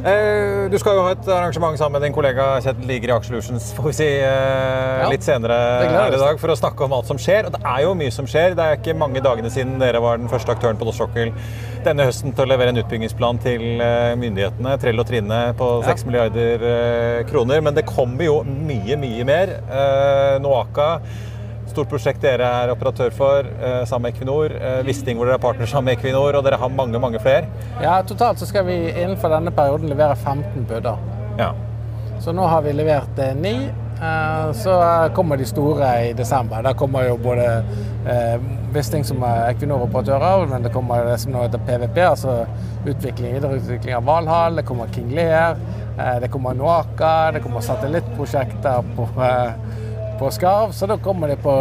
Eh, 0.08 0.68
du 0.72 0.76
skal 0.80 0.98
jo 0.98 1.04
ha 1.06 1.14
et 1.16 1.28
arrangement 1.28 1.78
sammen 1.78 1.98
med 1.98 2.06
din 2.06 2.14
kollega 2.16 2.46
Kjetil 2.64 2.88
Liger 2.90 3.12
i 3.12 3.16
Aksjelutions 3.16 3.70
får 3.76 3.88
vi 3.88 3.94
si, 3.96 4.08
eh, 4.22 5.02
ja, 5.02 5.10
litt 5.10 5.26
senere 5.26 5.58
her 5.82 6.16
i 6.16 6.20
dag 6.22 6.40
for 6.40 6.54
å 6.54 6.56
snakke 6.58 6.86
om 6.86 6.96
alt 6.96 7.10
som 7.10 7.20
skjer. 7.20 7.48
Og 7.48 7.56
det 7.56 7.62
er 7.74 7.82
jo 7.86 7.96
mye 7.98 8.14
som 8.14 8.28
skjer. 8.28 8.56
Det 8.58 8.64
er 8.66 8.78
ikke 8.78 8.96
mange 8.98 9.24
dagene 9.24 9.50
siden 9.52 9.78
dere 9.82 10.02
var 10.04 10.22
den 10.22 10.30
første 10.32 10.54
aktøren 10.54 10.80
på 10.80 10.88
norsk 10.88 11.04
sokkel 11.04 11.34
denne 11.82 12.06
høsten 12.06 12.30
til 12.30 12.44
å 12.44 12.50
levere 12.52 12.70
en 12.70 12.78
utbyggingsplan 12.84 13.42
til 13.42 13.82
eh, 13.82 14.14
myndighetene. 14.20 14.78
Trell 14.82 15.02
og 15.02 15.08
Trine 15.10 15.42
på 15.58 15.72
6 15.86 15.90
ja. 15.90 16.10
milliarder 16.10 17.26
kroner. 17.30 17.60
Men 17.64 17.76
det 17.76 17.88
kommer 17.88 18.26
jo 18.28 18.40
mye, 18.46 18.98
mye 19.00 19.28
mer. 19.28 19.56
Eh, 19.66 20.40
Noaka 20.42 20.94
stort 21.72 21.90
prosjekt 21.90 22.22
dere 22.22 22.46
er 22.62 22.72
operatør 22.72 23.10
for 23.16 23.48
sammen 23.88 24.08
med 24.08 24.14
Equinor. 24.14 24.54
Wisting 24.86 25.18
hvor 25.18 25.28
dere 25.28 25.40
er 25.40 25.42
partner 25.42 25.70
sammen 25.70 25.90
med 25.90 25.98
Equinor, 25.98 26.38
og 26.38 26.46
dere 26.46 26.60
har 26.60 26.72
mange 26.72 27.00
mange 27.02 27.20
flere. 27.22 27.48
Ja, 27.82 27.98
Totalt 28.06 28.40
så 28.40 28.48
skal 28.48 28.68
vi 28.68 28.78
innenfor 28.92 29.32
denne 29.32 29.52
perioden 29.54 29.90
levere 29.92 30.16
15 30.16 30.68
budder. 30.68 31.00
Ja. 31.38 31.52
Så 32.22 32.32
nå 32.32 32.44
har 32.46 32.62
vi 32.62 32.72
levert 32.72 33.18
eh, 33.18 33.34
ni. 33.34 33.54
Eh, 34.02 34.52
så 34.52 34.74
kommer 35.14 35.36
de 35.36 35.46
store 35.46 35.88
i 36.04 36.12
desember. 36.12 36.62
Der 36.62 36.76
kommer 36.78 37.08
jo 37.08 37.16
både 37.18 37.46
eh, 38.06 38.36
Wisting 38.74 39.02
som 39.04 39.24
er 39.26 39.48
Equinor-operatører, 39.50 40.46
men 40.46 40.62
det 40.62 40.70
kommer 40.74 41.02
det 41.08 41.16
som 41.18 41.34
nå 41.34 41.42
heter 41.42 41.64
PVP, 41.66 41.98
altså 42.06 42.36
utvikling, 42.86 43.34
videreutvikling 43.40 43.96
av 43.98 44.06
Valhall. 44.06 44.60
Det 44.60 44.66
kommer 44.68 44.94
King 44.94 45.10
Lear, 45.18 45.58
det 46.22 46.30
kommer 46.32 46.54
Noaka, 46.56 47.32
det 47.34 47.42
kommer 47.44 47.60
satellittprosjekter 47.60 48.86
på, 48.96 49.08
på 50.22 50.32
Skarv. 50.38 50.72
Så 50.76 50.88
da 50.90 50.96
kommer 51.02 51.32
det 51.32 51.38
på 51.42 51.54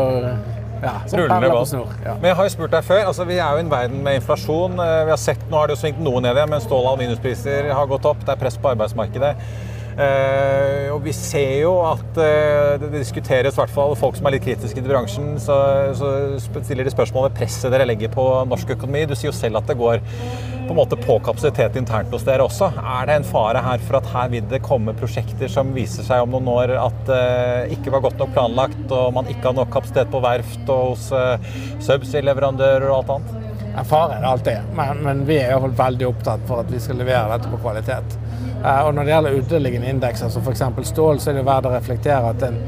ja, 0.81 0.93
Rullende 1.13 1.49
båt. 1.49 1.73
Ja. 2.05 2.15
Men 2.21 2.31
jeg 2.31 2.37
har 2.39 2.47
jo 2.47 2.53
spurt 2.55 2.73
deg 2.73 2.87
før. 2.87 3.03
altså 3.11 3.25
Vi 3.29 3.37
er 3.37 3.51
jo 3.53 3.61
i 3.61 3.65
en 3.65 3.73
verden 3.73 4.01
med 4.05 4.21
inflasjon. 4.21 4.79
Vi 4.79 5.13
har 5.13 5.19
sett, 5.21 5.43
Nå 5.49 5.59
har 5.59 5.69
det 5.69 5.77
jo 5.77 5.83
svingt 5.83 6.01
noe 6.01 6.21
ned 6.23 6.37
igjen, 6.37 6.49
men 6.53 6.63
stål- 6.63 6.85
og 6.85 6.95
aluminiumspriser 6.95 7.69
har 7.73 7.91
gått 7.91 8.07
opp. 8.09 8.23
Det 8.25 8.33
er 8.33 8.41
press 8.41 8.57
på 8.61 8.73
arbeidsmarkedet. 8.73 9.35
Uh, 10.01 10.87
og 10.95 11.03
vi 11.05 11.11
ser 11.13 11.59
jo 11.61 11.75
at 11.85 12.17
uh, 12.17 12.79
det 12.81 12.89
diskuteres, 12.95 13.53
i 13.53 13.61
hvert 13.61 13.73
fall 13.73 13.93
folk 13.99 14.15
som 14.17 14.25
er 14.25 14.35
litt 14.35 14.45
kritiske 14.45 14.79
til 14.79 14.89
bransjen, 14.89 15.35
så, 15.41 15.57
så 15.97 16.09
stiller 16.63 16.87
de 16.87 16.93
spørsmål 16.93 17.27
ved 17.27 17.35
presset 17.37 17.69
dere 17.73 17.85
legger 17.85 18.09
på 18.13 18.25
norsk 18.49 18.73
økonomi. 18.77 19.03
Du 19.05 19.13
sier 19.13 19.29
jo 19.29 19.35
selv 19.35 19.61
at 19.61 19.69
det 19.69 19.77
går 19.77 20.01
på 20.01 20.73
en 20.73 20.79
måte 20.79 20.97
på 20.97 21.17
kapasitet 21.25 21.77
internt 21.77 22.13
hos 22.15 22.25
dere 22.25 22.45
også. 22.47 22.71
Er 22.79 23.09
det 23.09 23.19
en 23.19 23.27
fare 23.27 23.61
her 23.65 23.83
for 23.85 23.99
at 23.99 24.09
her 24.13 24.31
vil 24.33 24.47
det 24.49 24.63
komme 24.65 24.95
prosjekter 24.97 25.51
som 25.51 25.73
viser 25.75 26.07
seg 26.07 26.23
om 26.23 26.33
noen 26.33 26.49
år 26.55 26.75
at 26.79 27.13
uh, 27.13 27.75
ikke 27.75 27.93
var 27.93 28.05
godt 28.07 28.17
nok 28.23 28.33
planlagt, 28.37 28.81
og 28.89 29.13
man 29.19 29.29
ikke 29.29 29.51
har 29.51 29.59
nok 29.59 29.69
kapasitet 29.75 30.09
på 30.13 30.23
verft 30.23 30.71
og 30.71 30.95
hos 30.95 31.11
uh, 31.13 31.53
subsea-leverandører 31.83 32.89
og 32.89 32.97
alt 33.01 33.15
annet? 33.17 33.37
Fare 33.87 34.17
er 34.17 34.23
det 34.23 34.33
alltid, 34.33 34.73
men, 34.75 35.05
men 35.05 35.27
vi 35.29 35.37
er 35.43 35.53
jo 35.53 35.69
veldig 35.77 36.09
opptatt 36.09 36.43
for 36.49 36.63
at 36.63 36.71
vi 36.73 36.81
skal 36.83 36.99
levere 36.99 37.37
dette 37.37 37.51
på 37.51 37.61
kvalitet. 37.61 38.20
Eh, 38.63 38.81
og 38.85 38.93
når 38.95 39.03
det 39.03 39.13
gjelder 39.13 39.37
underliggende 39.39 39.89
indekser, 39.89 40.29
som 40.29 40.43
f.eks. 40.45 40.63
stål, 40.89 41.19
så 41.19 41.31
er 41.31 41.39
det 41.39 41.45
verdt 41.47 41.69
å 41.69 41.73
reflektere 41.73 42.33
at 42.33 42.43
en, 42.45 42.59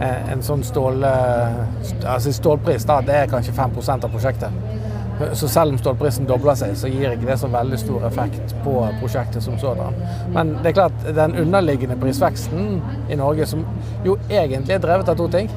eh, 0.00 0.30
en 0.32 0.44
sånn 0.44 0.64
stål, 0.64 1.04
eh, 1.04 1.58
altså 2.06 2.32
stålpris 2.32 2.86
da, 2.88 3.00
det 3.04 3.18
er 3.18 3.32
kanskje 3.32 3.56
5% 3.56 4.08
av 4.08 4.14
prosjektet. 4.14 4.62
Så 5.38 5.46
selv 5.48 5.74
om 5.74 5.78
stålprisen 5.78 6.26
dobler 6.26 6.56
seg, 6.58 6.72
så 6.76 6.88
gir 6.90 7.12
ikke 7.12 7.28
det 7.28 7.36
så 7.38 7.50
veldig 7.52 7.78
stor 7.78 8.06
effekt 8.08 8.54
på 8.64 8.72
prosjektet 8.98 9.44
som 9.44 9.58
sådan. 9.60 9.94
Men 10.34 10.56
det 10.62 10.72
er 10.72 10.78
klart, 10.80 11.04
den 11.14 11.36
underliggende 11.38 11.98
prisveksten 12.00 12.80
i 13.12 13.18
Norge, 13.20 13.46
som 13.46 13.62
jo 14.06 14.16
egentlig 14.30 14.74
er 14.74 14.82
drevet 14.82 15.12
av 15.12 15.20
to 15.20 15.28
ting, 15.30 15.52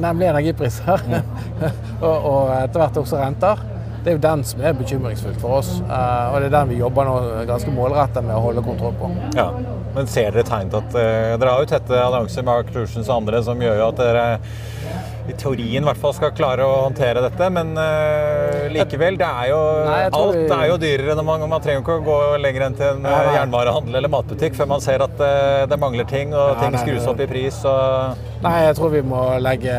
nemlig 0.00 0.30
energipriser 0.30 1.02
og, 2.06 2.14
og 2.14 2.54
etter 2.54 2.80
hvert 2.80 3.02
også 3.02 3.20
renter, 3.20 3.60
det 4.04 4.12
er 4.12 4.16
jo 4.16 4.22
den 4.24 4.42
som 4.48 4.62
er 4.64 4.76
bekymringsfullt 4.78 5.40
for 5.42 5.58
oss. 5.58 5.70
Eh, 5.84 6.26
og 6.30 6.40
det 6.40 6.48
er 6.48 6.54
den 6.54 6.72
vi 6.72 6.80
jobber 6.80 7.08
nå 7.08 7.16
ganske 7.50 7.72
målrettet 7.74 8.24
med 8.24 8.36
å 8.36 8.42
holde 8.46 8.64
kontroll 8.64 8.96
på. 9.00 9.10
Ja, 9.36 9.50
Men 9.94 10.08
ser 10.08 10.32
dere 10.32 10.46
tegn 10.46 10.70
til 10.70 10.80
at 10.80 10.94
uh, 10.94 11.36
dere 11.40 11.52
har 11.52 11.64
jo 11.64 11.70
tette 11.72 11.98
allianser 11.98 12.46
med 12.46 12.68
Conclusions 12.68 13.08
og 13.08 13.16
andre 13.16 13.40
som 13.42 13.60
gjør 13.60 13.80
jo 13.80 13.88
at 13.88 13.98
dere 14.00 14.26
i 15.30 15.36
teorien 15.38 15.84
i 15.84 15.88
hvert 15.88 16.00
fall 16.00 16.14
skal 16.16 16.32
klare 16.36 16.66
å 16.66 16.74
håndtere 16.86 17.22
dette, 17.24 17.48
men 17.54 17.72
uh, 17.78 18.66
likevel. 18.74 19.18
Det 19.20 19.28
er 19.28 19.50
jo, 19.52 19.60
nei, 19.86 20.00
alt 20.08 20.36
vi... 20.36 20.44
er 20.56 20.66
jo 20.70 20.78
dyrere. 20.82 21.16
når 21.18 21.26
man, 21.28 21.46
man, 21.54 21.64
trenger 21.64 21.84
ikke 21.84 21.98
å 22.00 22.04
gå 22.06 22.18
lenger 22.42 22.66
enn 22.66 22.78
til 22.78 22.88
en 22.94 23.04
nei. 23.06 23.16
jernvarehandel 23.36 24.00
eller 24.00 24.12
matbutikk 24.12 24.58
før 24.58 24.70
man 24.74 24.84
ser 24.84 25.04
at 25.06 25.16
uh, 25.22 25.64
det 25.70 25.80
mangler 25.80 26.08
ting, 26.10 26.34
og 26.34 26.54
ja, 26.54 26.58
ting 26.64 26.78
skrus 26.82 27.08
opp 27.10 27.22
i 27.22 27.28
pris. 27.30 27.62
Og... 27.68 28.26
Nei, 28.44 28.56
jeg 28.66 28.76
tror 28.78 28.94
vi 28.94 29.02
må 29.04 29.24
legge 29.42 29.74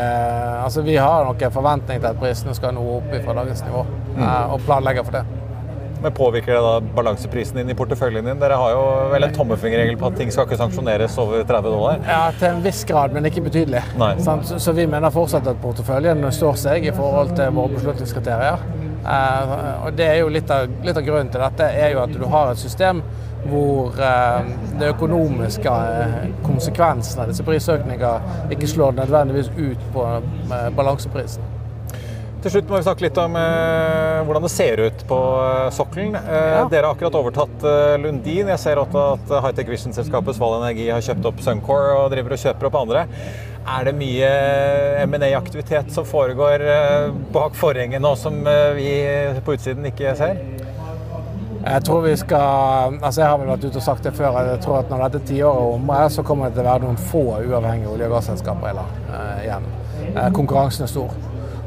Altså, 0.62 0.84
vi 0.86 0.98
har 1.00 1.26
nok 1.26 1.42
en 1.42 1.54
forventning 1.54 2.02
til 2.02 2.12
at 2.12 2.20
prisene 2.22 2.54
skal 2.58 2.76
nå 2.78 2.84
opp 3.00 3.14
fra 3.26 3.38
dagens 3.42 3.64
nivå, 3.68 3.86
mm. 4.16 4.20
uh, 4.22 4.54
og 4.56 4.68
planlegger 4.68 5.08
for 5.08 5.20
det. 5.20 5.51
Men 6.02 6.14
Påvirker 6.18 6.54
det 6.54 6.62
da 6.66 6.82
balanseprisen 6.96 7.58
din 7.58 7.70
i 7.70 7.76
porteføljen 7.78 8.26
din? 8.26 8.40
Dere 8.42 8.58
har 8.58 8.72
jo 8.74 8.84
vel 9.12 9.28
en 9.28 9.34
tommefingerregel 9.36 10.00
på 10.02 10.10
at 10.10 10.18
ting 10.18 10.32
skal 10.34 10.48
ikke 10.48 10.58
sanksjoneres 10.58 11.18
over 11.22 11.44
30 11.46 11.70
dollar? 11.70 12.02
Ja, 12.08 12.22
til 12.40 12.50
en 12.50 12.64
viss 12.66 12.82
grad, 12.90 13.14
men 13.14 13.30
ikke 13.30 13.44
betydelig. 13.46 13.84
Så, 14.26 14.38
så, 14.58 14.74
vi 14.78 14.88
mener 14.90 15.14
fortsatt 15.14 15.48
at 15.52 15.62
porteføljen 15.62 16.26
står 16.34 16.58
seg 16.64 16.90
i 16.90 16.96
forhold 16.96 17.36
til 17.38 17.54
våre 17.54 17.76
beslutningskriterier. 17.76 18.66
Eh, 19.02 19.54
og 19.86 19.94
det 19.98 20.08
er 20.08 20.20
jo 20.22 20.30
litt 20.34 20.50
av, 20.54 20.70
litt 20.86 20.98
av, 20.98 21.06
grunnen 21.06 21.30
til 21.34 21.42
dette 21.42 21.70
er 21.74 21.96
jo 21.96 22.04
at 22.04 22.14
du 22.14 22.26
har 22.30 22.52
et 22.52 22.62
system 22.62 23.02
hvor 23.50 23.98
eh, 23.98 24.52
det 24.78 24.92
økonomiske 24.92 25.72
konsekvensene 25.72 26.38
konsekvensen 26.46 27.24
av 27.24 27.32
disse 27.32 27.46
prisøkningene 27.46 28.54
ikke 28.54 28.70
slår 28.70 28.94
nødvendigvis 29.00 29.50
ut 29.58 29.90
på 29.96 30.06
eh, 30.18 30.70
balanseprisen. 30.78 31.61
Til 32.42 32.50
slutt 32.56 32.72
må 32.72 32.80
vi 32.80 32.86
snakke 32.88 33.04
litt 33.06 33.18
om 33.22 33.36
eh, 33.38 34.20
hvordan 34.26 34.46
det 34.48 34.50
ser 34.50 34.80
ut 34.82 35.02
på 35.06 35.18
eh, 35.44 35.68
sokkelen. 35.76 36.16
Eh, 36.18 36.48
ja. 36.56 36.64
Dere 36.72 36.90
har 36.90 36.96
akkurat 36.96 37.18
overtatt 37.20 37.66
eh, 37.70 37.98
Lundin. 38.02 38.50
Jeg 38.50 38.62
ser 38.64 38.82
også 38.82 39.04
at 39.12 39.34
Hightech 39.46 39.70
Vision-selskapet 39.70 40.40
Sval 40.40 40.56
Energi 40.58 40.88
har 40.90 41.04
kjøpt 41.06 41.28
opp 41.30 41.44
Suncore 41.46 41.92
og 42.00 42.10
driver 42.16 42.34
og 42.34 42.42
kjøper 42.42 42.72
opp 42.72 42.80
andre. 42.82 43.06
Er 43.62 43.86
det 43.86 43.94
mye 44.00 44.26
eh, 44.26 45.04
M&A-aktivitet 45.06 45.94
som 45.94 46.08
foregår 46.10 46.66
eh, 46.66 47.14
bak 47.36 47.54
forhenget 47.62 48.02
nå, 48.02 48.16
som 48.18 48.42
vi 48.74 48.90
på 49.46 49.54
utsiden 49.60 49.86
ikke 49.92 50.18
ser? 50.18 50.42
Jeg 51.62 51.86
tror 51.86 52.02
vi 52.08 52.16
skal 52.18 52.96
altså 53.06 53.22
Jeg 53.22 53.30
har 53.30 53.38
vel 53.38 53.52
vært 53.52 53.68
ute 53.68 53.78
og 53.78 53.86
sagt 53.86 54.08
det 54.10 54.16
før. 54.18 54.40
Jeg 54.50 54.64
tror 54.66 54.80
at 54.80 54.90
når 54.90 55.04
dette 55.12 55.28
tiåret 55.30 55.62
er 55.62 55.76
omme, 55.76 56.00
så 56.10 56.26
kommer 56.26 56.50
det 56.50 56.58
til 56.58 56.66
å 56.66 56.72
være 56.74 56.88
noen 56.88 57.04
få 57.12 57.22
uavhengige 57.38 57.94
olje- 57.94 58.10
og 58.10 58.16
gasselskaper 58.18 58.82
igjen. 59.44 59.70
Konkurransen 60.34 60.90
er 60.90 60.98
stor. 60.98 61.14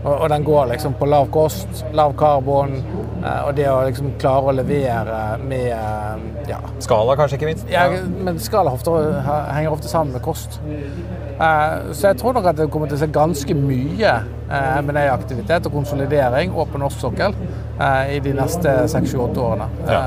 Og, 0.04 0.12
og, 0.12 0.28
den 0.30 0.44
går 0.44 0.66
liksom 0.74 0.94
på 1.00 1.08
lav 1.08 1.30
kost, 1.32 1.84
lav 1.96 2.12
karbon, 2.20 2.76
eh, 3.22 3.40
og 3.46 3.54
det 3.56 3.68
å 3.72 3.78
liksom 3.86 4.12
klare 4.20 4.52
å 4.52 4.56
levere 4.58 5.20
med 5.40 5.70
eh, 5.72 6.26
ja. 6.50 6.60
Skala 6.84 7.16
kanskje, 7.16 7.38
ikke 7.38 7.48
minst? 7.48 7.70
Ja, 7.72 7.86
men 8.26 8.38
skala 8.42 8.74
ofte, 8.76 8.92
henger 9.24 9.72
ofte 9.72 9.88
sammen 9.88 10.12
med 10.12 10.24
kost. 10.24 10.60
Eh, 10.68 11.92
så 11.92 12.10
jeg 12.10 12.20
tror 12.20 12.36
nok 12.36 12.50
at 12.52 12.60
det 12.60 12.68
kommer 12.72 12.90
til 12.90 12.98
å 12.98 13.02
se 13.04 13.10
ganske 13.14 13.56
mye 13.56 14.12
eh, 14.12 14.78
M&A-aktivitet 14.84 15.70
og 15.70 15.78
konsolidering 15.80 16.52
og 16.52 16.68
på 16.74 16.82
norsk 16.84 17.00
sokkel 17.06 17.36
eh, 17.80 18.16
i 18.18 18.20
de 18.24 18.36
neste 18.36 18.76
seks-sju-åtte 18.92 19.48
årene. 19.48 19.70
Ja. 19.88 20.02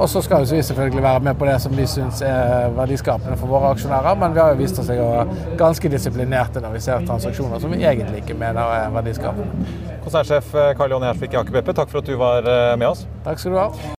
Eh, 0.00 0.02
og 0.02 0.08
så 0.08 0.22
skal 0.22 0.46
vi 0.50 0.62
selvfølgelig 0.62 1.02
være 1.02 1.20
med 1.20 1.34
på 1.34 1.44
det 1.44 1.60
som 1.60 1.76
vi 1.76 1.86
syns 1.86 2.22
er 2.22 2.72
verdiskapende 2.76 3.36
for 3.36 3.46
våre 3.46 3.70
aksjonærer, 3.74 4.14
men 4.14 4.34
vi 4.34 4.40
har 4.40 4.50
jo 4.54 4.60
vist 4.60 4.78
oss 4.78 4.90
å 4.90 4.96
være 4.96 5.54
ganske 5.58 5.92
disiplinerte 5.92 6.60
når 6.60 6.72
vi 6.72 6.80
ser 6.80 7.06
transaksjoner 7.06 7.60
som 7.60 7.70
vi 7.70 7.84
egentlig 7.84 8.24
ikke 8.24 8.34
mener 8.34 8.74
er 8.80 8.90
verdiskapende. 8.96 9.70
Konsernsjef 10.04 10.52
Karl 10.76 10.96
Jon 10.96 11.08
Gjersvik 11.08 11.32
i 11.34 11.40
Aker 11.44 11.60
BP, 11.60 11.72
takk 11.76 11.92
for 11.92 12.02
at 12.02 12.12
du 12.12 12.16
var 12.16 12.44
eh, 12.48 12.76
med 12.76 12.92
oss. 12.94 13.06
Takk 13.24 13.38
skal 13.40 13.52
du 13.52 13.60
ha. 13.60 13.99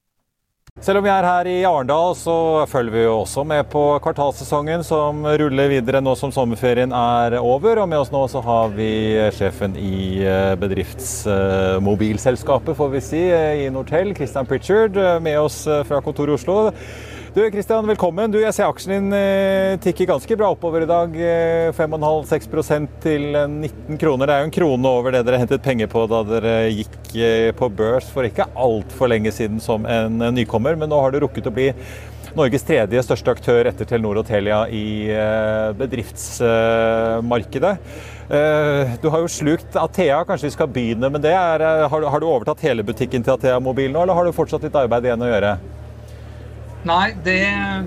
Selv 0.79 1.01
om 1.01 1.03
vi 1.03 1.09
er 1.11 1.25
her 1.27 1.47
i 1.51 1.65
Arendal, 1.67 2.13
så 2.15 2.63
følger 2.71 2.93
vi 2.93 3.01
jo 3.03 3.17
også 3.19 3.43
med 3.43 3.67
på 3.73 3.99
kvartalssesongen 4.05 4.83
som 4.87 5.25
ruller 5.27 5.67
videre 5.67 5.99
nå 5.99 6.15
som 6.15 6.31
sommerferien 6.31 6.93
er 6.95 7.35
over. 7.41 7.75
Og 7.83 7.89
med 7.91 7.99
oss 7.99 8.11
nå 8.13 8.21
så 8.31 8.39
har 8.45 8.71
vi 8.77 8.87
sjefen 9.35 9.75
i 9.75 10.23
eh, 10.23 10.55
bedriftsmobilselskapet, 10.61 12.77
får 12.79 12.89
vi 12.95 13.01
si, 13.03 13.19
i 13.65 13.67
Nortel, 13.67 14.15
Christian 14.15 14.47
Pritchard, 14.47 14.95
med 15.19 15.35
oss 15.43 15.67
fra 15.67 15.99
kontoret 16.05 16.31
i 16.31 16.35
Oslo. 16.39 16.71
Du 17.31 17.51
Kristian, 17.51 17.87
velkommen. 17.87 18.27
Du, 18.27 18.41
jeg 18.41 18.51
ser 18.51 18.67
aksjen 18.67 18.91
din 18.91 19.13
eh, 19.15 19.77
tikker 19.79 20.09
ganske 20.09 20.35
bra 20.35 20.49
oppover 20.51 20.83
i 20.83 20.87
dag. 20.89 21.13
5,5-6 21.77 22.89
til 22.99 23.23
19 23.31 23.95
kroner. 24.01 24.27
Det 24.27 24.33
er 24.35 24.41
jo 24.41 24.47
en 24.49 24.51
krone 24.57 24.91
over 24.99 25.15
det 25.15 25.21
dere 25.23 25.39
hentet 25.39 25.63
penger 25.63 25.87
på 25.87 26.03
da 26.11 26.27
dere 26.27 26.67
gikk 26.75 27.15
eh, 27.15 27.55
på 27.55 27.71
børs 27.71 28.11
for 28.11 28.27
ikke 28.27 28.49
altfor 28.51 29.07
lenge 29.13 29.31
siden 29.31 29.63
som 29.63 29.87
en 29.87 30.19
nykommer. 30.35 30.75
Men 30.75 30.91
nå 30.91 30.99
har 30.99 31.15
du 31.15 31.23
rukket 31.23 31.47
å 31.47 31.55
bli 31.55 31.71
Norges 32.35 32.67
tredje 32.67 32.99
største 33.07 33.31
aktør 33.31 33.63
etter 33.71 33.87
Telenor 33.87 34.19
og 34.19 34.27
Telia 34.27 34.67
i 34.67 35.07
eh, 35.15 35.71
bedriftsmarkedet. 35.79 37.75
Du 39.01 39.07
har 39.11 39.19
jo 39.23 39.27
slukt 39.31 39.75
Athea, 39.79 40.19
kanskje 40.27 40.47
vi 40.49 40.55
skal 40.59 40.67
begynne 40.71 41.07
med 41.11 41.23
det. 41.23 41.35
Har 41.35 41.99
du 42.03 42.27
overtatt 42.27 42.63
hele 42.67 42.83
butikken 42.83 43.23
til 43.23 43.39
Athea 43.39 43.59
Mobil 43.63 43.91
nå, 43.91 44.03
eller 44.03 44.15
har 44.19 44.27
du 44.27 44.35
fortsatt 44.35 44.63
litt 44.67 44.75
arbeid 44.83 45.07
igjen 45.07 45.23
å 45.23 45.31
gjøre? 45.31 45.51
Nei, 46.83 47.13
det, 47.23 47.39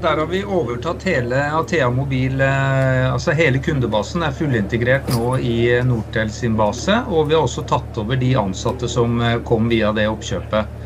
der 0.03 0.17
har 0.17 0.27
vi 0.27 0.45
overtatt 0.45 1.03
hele 1.03 1.41
Athea 1.59 1.91
Mobil. 1.91 2.41
Eh, 2.41 3.13
altså 3.13 3.33
Hele 3.35 3.59
kundebasen 3.59 4.23
er 4.23 4.35
fullintegrert 4.39 5.09
nå 5.17 5.33
i 5.43 5.57
Nortel 5.83 6.31
sin 6.31 6.55
base. 6.55 7.01
Og 7.11 7.27
vi 7.27 7.35
har 7.35 7.43
også 7.43 7.65
tatt 7.67 7.99
over 7.99 8.21
de 8.21 8.29
ansatte 8.39 8.87
som 8.89 9.19
eh, 9.19 9.41
kom 9.49 9.67
via 9.73 9.91
det 9.97 10.07
oppkjøpet. 10.13 10.77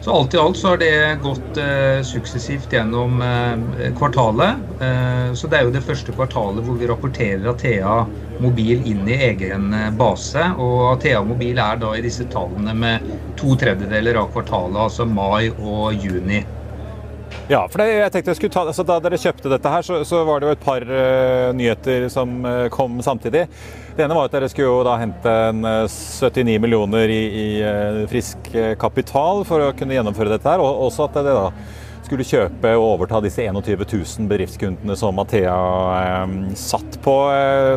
Så 0.00 0.14
alt 0.16 0.34
i 0.34 0.38
alt 0.40 0.56
så 0.56 0.70
har 0.70 0.80
det 0.80 1.18
gått 1.20 1.58
eh, 1.60 2.00
suksessivt 2.08 2.72
gjennom 2.72 3.20
eh, 3.20 3.90
kvartalet. 3.98 4.62
Eh, 4.80 5.26
så 5.36 5.50
det 5.52 5.58
er 5.58 5.68
jo 5.68 5.74
det 5.74 5.84
første 5.84 6.14
kvartalet 6.16 6.64
hvor 6.64 6.78
vi 6.80 6.88
rapporterer 6.88 7.44
Athea 7.52 7.98
Mobil 8.40 8.80
inn 8.88 9.04
i 9.04 9.18
egen 9.26 9.68
eh, 9.76 9.90
base. 10.00 10.46
Og 10.56 10.94
Athea 10.94 11.20
Mobil 11.28 11.60
er 11.60 11.76
da 11.84 11.92
i 11.92 12.00
disse 12.08 12.24
tallene 12.32 12.72
med 12.72 13.12
to 13.36 13.52
tredjedeler 13.60 14.22
av 14.22 14.32
kvartalet, 14.32 14.80
altså 14.86 15.04
mai 15.04 15.52
og 15.58 15.92
juni. 16.00 16.40
Ja, 17.50 17.64
for 17.70 17.82
det, 17.82 17.88
jeg 17.96 18.12
tenkte 18.14 18.30
jeg 18.30 18.38
skulle 18.38 18.54
ta, 18.54 18.62
altså 18.70 18.84
Da 18.86 18.98
dere 19.02 19.18
kjøpte 19.20 19.50
dette, 19.52 19.72
her, 19.74 19.86
så, 19.86 20.00
så 20.06 20.22
var 20.26 20.40
det 20.40 20.48
jo 20.50 20.54
et 20.56 20.64
par 20.64 20.86
uh, 20.86 21.50
nyheter 21.56 22.06
som 22.12 22.40
uh, 22.46 22.68
kom 22.72 23.00
samtidig. 23.02 23.46
Det 23.96 24.04
ene 24.04 24.16
var 24.16 24.28
at 24.28 24.36
dere 24.36 24.48
skulle 24.52 24.70
jo 24.70 24.84
da 24.86 24.96
hente 25.00 25.34
en, 25.50 25.64
uh, 25.66 25.82
eh, 25.82 26.30
79 26.30 26.60
millioner 26.62 27.10
i, 27.10 27.20
i 27.42 28.06
frisk 28.10 28.50
kapital 28.80 29.44
for 29.48 29.66
å 29.66 29.72
kunne 29.76 29.96
gjennomføre 29.96 30.32
dette. 30.32 30.46
her, 30.46 30.62
og 30.62 30.86
også 30.88 31.08
at 31.08 31.18
det 31.18 31.34
da 31.34 31.48
skulle 32.10 32.26
kjøpe 32.26 32.72
og 32.74 32.84
overta 32.96 33.20
disse 33.22 33.44
21 33.46 33.84
000 33.86 34.26
bedriftskundene 34.30 34.96
som 34.98 35.14
Mathea 35.14 35.54
satt 36.58 36.98
på. 37.04 37.14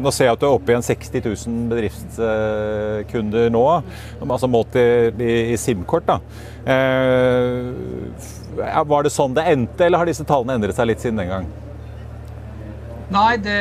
nå 0.01 0.13
ser 0.13 0.31
jeg 0.31 0.37
at 0.39 0.41
du 0.41 0.47
er 0.49 0.55
oppe 0.55 0.73
i 0.73 0.77
en 0.79 0.85
60 0.85 1.21
000 1.21 1.67
bedriftskunder 1.69 3.53
nå, 3.53 3.65
altså 4.25 4.49
målt 4.49 4.73
i, 4.81 4.87
i, 5.13 5.35
i 5.53 5.59
SIM-kort. 5.61 6.09
da. 6.09 6.17
Var 8.89 9.05
det 9.05 9.13
sånn 9.13 9.37
det 9.37 9.45
endte, 9.53 9.85
eller 9.85 10.01
har 10.01 10.09
disse 10.09 10.25
tallene 10.25 10.57
endret 10.57 10.79
seg 10.79 10.89
litt 10.89 11.03
siden 11.03 11.21
den 11.21 11.29
gang? 11.35 11.53
Nei, 13.13 13.37
det, 13.37 13.57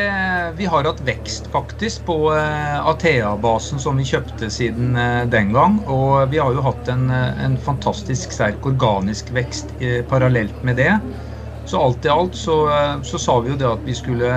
vi 0.57 0.65
har 0.65 0.87
hatt 0.89 1.01
vekst 1.05 1.51
faktisk 1.53 2.07
på 2.07 2.15
uh, 2.33 2.87
Athea-basen 2.89 3.83
som 3.83 3.99
vi 4.01 4.07
kjøpte 4.09 4.49
siden 4.49 4.95
uh, 4.97 5.27
den 5.29 5.51
gang. 5.53 5.77
Og 5.93 6.31
vi 6.33 6.41
har 6.41 6.55
jo 6.57 6.65
hatt 6.65 6.89
en, 6.89 7.11
uh, 7.13 7.37
en 7.45 7.59
fantastisk 7.61 8.33
sterk 8.33 8.65
organisk 8.65 9.29
vekst 9.37 9.75
parallelt 10.09 10.65
med 10.65 10.81
det. 10.81 10.95
Så 11.69 11.83
alt 11.85 12.09
i 12.09 12.11
alt 12.11 12.35
så, 12.35 12.57
så, 13.07 13.21
sa 13.21 13.37
vi 13.45 13.53
jo 13.53 13.59
det 13.61 13.69
at 13.69 13.85
vi 13.87 13.95
skulle 13.95 14.31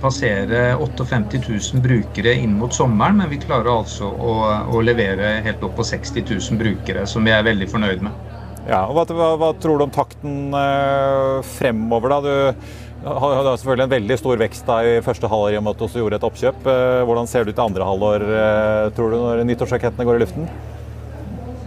passere 0.00 0.62
58 0.78 1.42
000 1.50 1.82
brukere 1.84 2.32
inn 2.38 2.54
mot 2.60 2.72
sommeren. 2.74 3.18
Men 3.18 3.32
vi 3.32 3.42
klarer 3.42 3.72
altså 3.74 4.06
å, 4.06 4.36
å 4.70 4.84
levere 4.86 5.40
helt 5.44 5.66
opp 5.66 5.76
på 5.82 5.88
60 5.90 6.30
000 6.30 6.62
brukere, 6.62 7.04
som 7.10 7.26
vi 7.26 7.34
er 7.34 7.44
veldig 7.50 7.68
fornøyd 7.74 8.06
med. 8.06 8.30
Ja, 8.68 8.84
og 8.86 8.94
hva, 8.96 9.04
hva, 9.08 9.28
hva, 9.40 9.50
tror 9.60 9.80
du 9.80 9.86
om 9.86 9.92
takten 9.92 10.54
eh, 10.54 11.38
fremover? 11.56 12.12
da? 12.12 12.20
Du 12.22 12.79
har 13.04 13.56
selvfølgelig 13.56 13.86
en 13.86 13.94
veldig 13.94 14.18
stor 14.20 14.40
vekst 14.40 14.66
da, 14.68 14.80
i 14.84 14.98
første 15.04 15.28
halvår 15.30 15.54
i 15.54 15.60
og 15.60 15.64
med 15.64 15.72
at 15.72 15.80
du 15.80 15.86
også 15.86 16.02
gjorde 16.02 16.18
et 16.20 16.26
oppkjøp. 16.28 16.66
Eh, 16.68 17.04
hvordan 17.08 17.30
ser 17.30 17.44
det 17.44 17.54
ut 17.54 17.62
i 17.62 17.64
andre 17.64 17.86
halvår, 17.88 18.26
eh, 18.40 18.90
tror 18.96 19.10
du, 19.10 19.16
når 19.22 19.44
nyttårsrakettene 19.48 20.06
går 20.08 20.20
i 20.20 20.22
luften? 20.24 20.50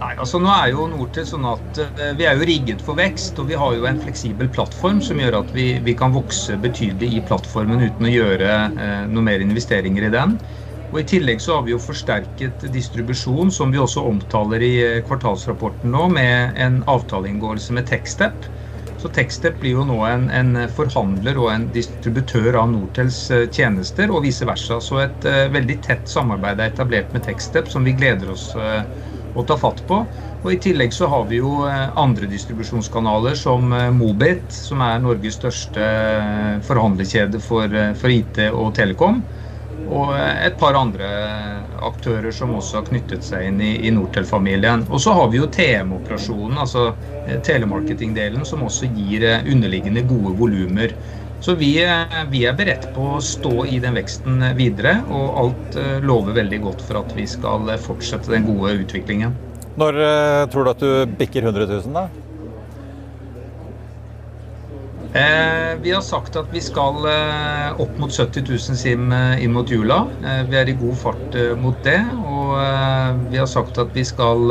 Nei, 0.04 0.16
altså 0.18 0.40
nå 0.42 0.50
er 0.50 0.72
jo 0.72 0.84
Nortil 0.90 1.24
sånn 1.24 1.46
at 1.46 1.78
eh, 1.80 2.10
Vi 2.18 2.26
er 2.26 2.36
jo 2.36 2.46
rigget 2.48 2.82
for 2.84 2.98
vekst, 2.98 3.38
og 3.40 3.48
vi 3.48 3.58
har 3.58 3.76
jo 3.76 3.86
en 3.88 4.00
fleksibel 4.02 4.50
plattform 4.52 5.00
som 5.04 5.20
gjør 5.22 5.38
at 5.40 5.54
vi, 5.54 5.68
vi 5.86 5.94
kan 5.98 6.12
vokse 6.14 6.58
betydelig 6.60 7.08
i 7.16 7.22
plattformen 7.24 7.82
uten 7.86 8.10
å 8.10 8.12
gjøre 8.12 8.50
eh, 8.74 9.06
noe 9.10 9.24
mer 9.24 9.44
investeringer 9.44 10.08
i 10.08 10.12
den. 10.14 10.36
Og 10.90 11.00
I 11.00 11.06
tillegg 11.08 11.40
så 11.42 11.56
har 11.56 11.64
vi 11.66 11.72
jo 11.72 11.80
forsterket 11.82 12.66
distribusjon, 12.74 13.50
som 13.54 13.72
vi 13.74 13.80
også 13.82 14.04
omtaler 14.06 14.62
i 14.62 14.74
kvartalsrapporten 15.08 15.90
nå, 15.90 16.04
med 16.14 16.60
en 16.60 16.82
avtaleinngåelse 16.90 17.74
med 17.74 17.88
Techstep. 17.90 18.46
Så 19.04 19.10
Techstep 19.12 19.58
blir 19.60 19.74
jo 19.76 19.82
nå 19.84 19.98
en, 20.08 20.30
en, 20.32 20.54
forhandler 20.72 21.36
og 21.36 21.50
en 21.52 21.64
distributør 21.74 22.56
av 22.56 22.70
Nortels 22.70 23.18
eh, 23.36 23.42
tjenester, 23.52 24.08
og 24.08 24.22
vice 24.24 24.46
versa. 24.48 24.78
Så 24.80 25.02
et 25.02 25.26
uh, 25.28 25.42
veldig 25.52 25.76
tett 25.84 26.08
samarbeid 26.08 26.62
er 26.64 26.72
etablert 26.72 27.12
med 27.12 27.26
Techstep, 27.26 27.68
som 27.68 27.84
vi 27.84 27.92
gleder 27.98 28.32
oss 28.32 28.46
uh, 28.56 28.80
å 29.36 29.44
ta 29.44 29.58
fatt 29.60 29.82
på. 29.84 29.98
Og 30.40 30.48
I 30.54 30.56
tillegg 30.56 30.96
så 30.96 31.10
har 31.12 31.28
vi 31.28 31.42
jo 31.42 31.52
andre 31.68 32.30
distribusjonskanaler, 32.32 33.36
som 33.36 33.68
Mobit, 33.92 34.48
som 34.56 34.80
er 34.86 35.04
Norges 35.04 35.36
største 35.36 35.84
forhandlerkjede 36.64 37.44
for, 37.44 37.76
for 38.00 38.12
IT 38.12 38.40
og 38.54 38.72
telekom 38.76 39.20
og 39.92 40.14
et 40.16 40.56
par 40.60 40.76
andre 40.78 41.08
aktører 41.84 42.32
som 42.34 42.54
også 42.56 42.80
har 42.80 42.86
knyttet 42.88 43.26
seg 43.26 43.48
inn 43.48 43.60
i, 43.62 43.72
i 43.86 43.92
Nortel-familien. 43.94 44.86
Og 44.90 45.02
så 45.02 45.14
har 45.16 45.28
vi 45.32 45.40
jo 45.40 45.50
TM-operasjonen, 45.52 46.56
altså 46.60 46.88
eh, 47.26 47.38
telemarketing-delen, 47.44 48.44
som 48.48 48.64
også 48.66 48.90
gir 48.96 49.26
eh, 49.28 49.44
underliggende 49.50 50.04
gode 50.08 50.34
volumer. 50.40 50.94
Så 51.44 51.56
vi, 51.60 51.74
eh, 51.84 52.18
vi, 52.32 52.44
er 52.48 52.56
beredt 52.56 52.88
på 52.96 53.14
å 53.16 53.22
stå 53.22 53.66
i 53.68 53.80
den 53.84 53.98
veksten 54.00 54.40
videre, 54.58 54.98
og 55.12 55.40
alt 55.44 55.80
lover 56.04 56.40
veldig 56.40 56.62
godt 56.64 56.84
for 56.88 57.02
at 57.04 57.16
vi 57.16 57.28
skal 57.28 57.74
fortsette 57.84 58.32
den 58.32 58.48
gode 58.48 58.78
utviklingen. 58.84 59.36
Når 59.74 59.96
tror 60.54 60.64
du 60.64 60.70
at 60.70 60.82
du 60.84 61.16
bikker 61.18 61.48
100 61.50 61.66
000, 61.66 61.96
da? 61.96 62.06
Eh, 65.14 65.78
vi 65.82 65.92
har 65.94 66.00
sagt 66.02 66.34
at 66.34 66.48
vi 66.50 66.58
skal 66.58 67.04
eh, 67.06 67.80
opp 67.80 67.98
mot 68.02 68.10
70 68.10 68.48
000 68.48 68.78
sim 68.78 69.12
eh, 69.14 69.44
inn 69.44 69.52
mot 69.54 69.70
jula. 69.70 70.00
Eh, 70.26 70.40
vi 70.50 70.58
er 70.58 70.72
i 70.72 70.74
god 70.80 70.96
fart 70.98 71.36
eh, 71.38 71.52
mot 71.54 71.78
det. 71.86 72.00
Og 72.18 72.56
vi 73.30 73.38
har 73.38 73.46
sagt 73.46 73.78
at 73.78 73.94
vi 73.94 74.02
skal 74.06 74.50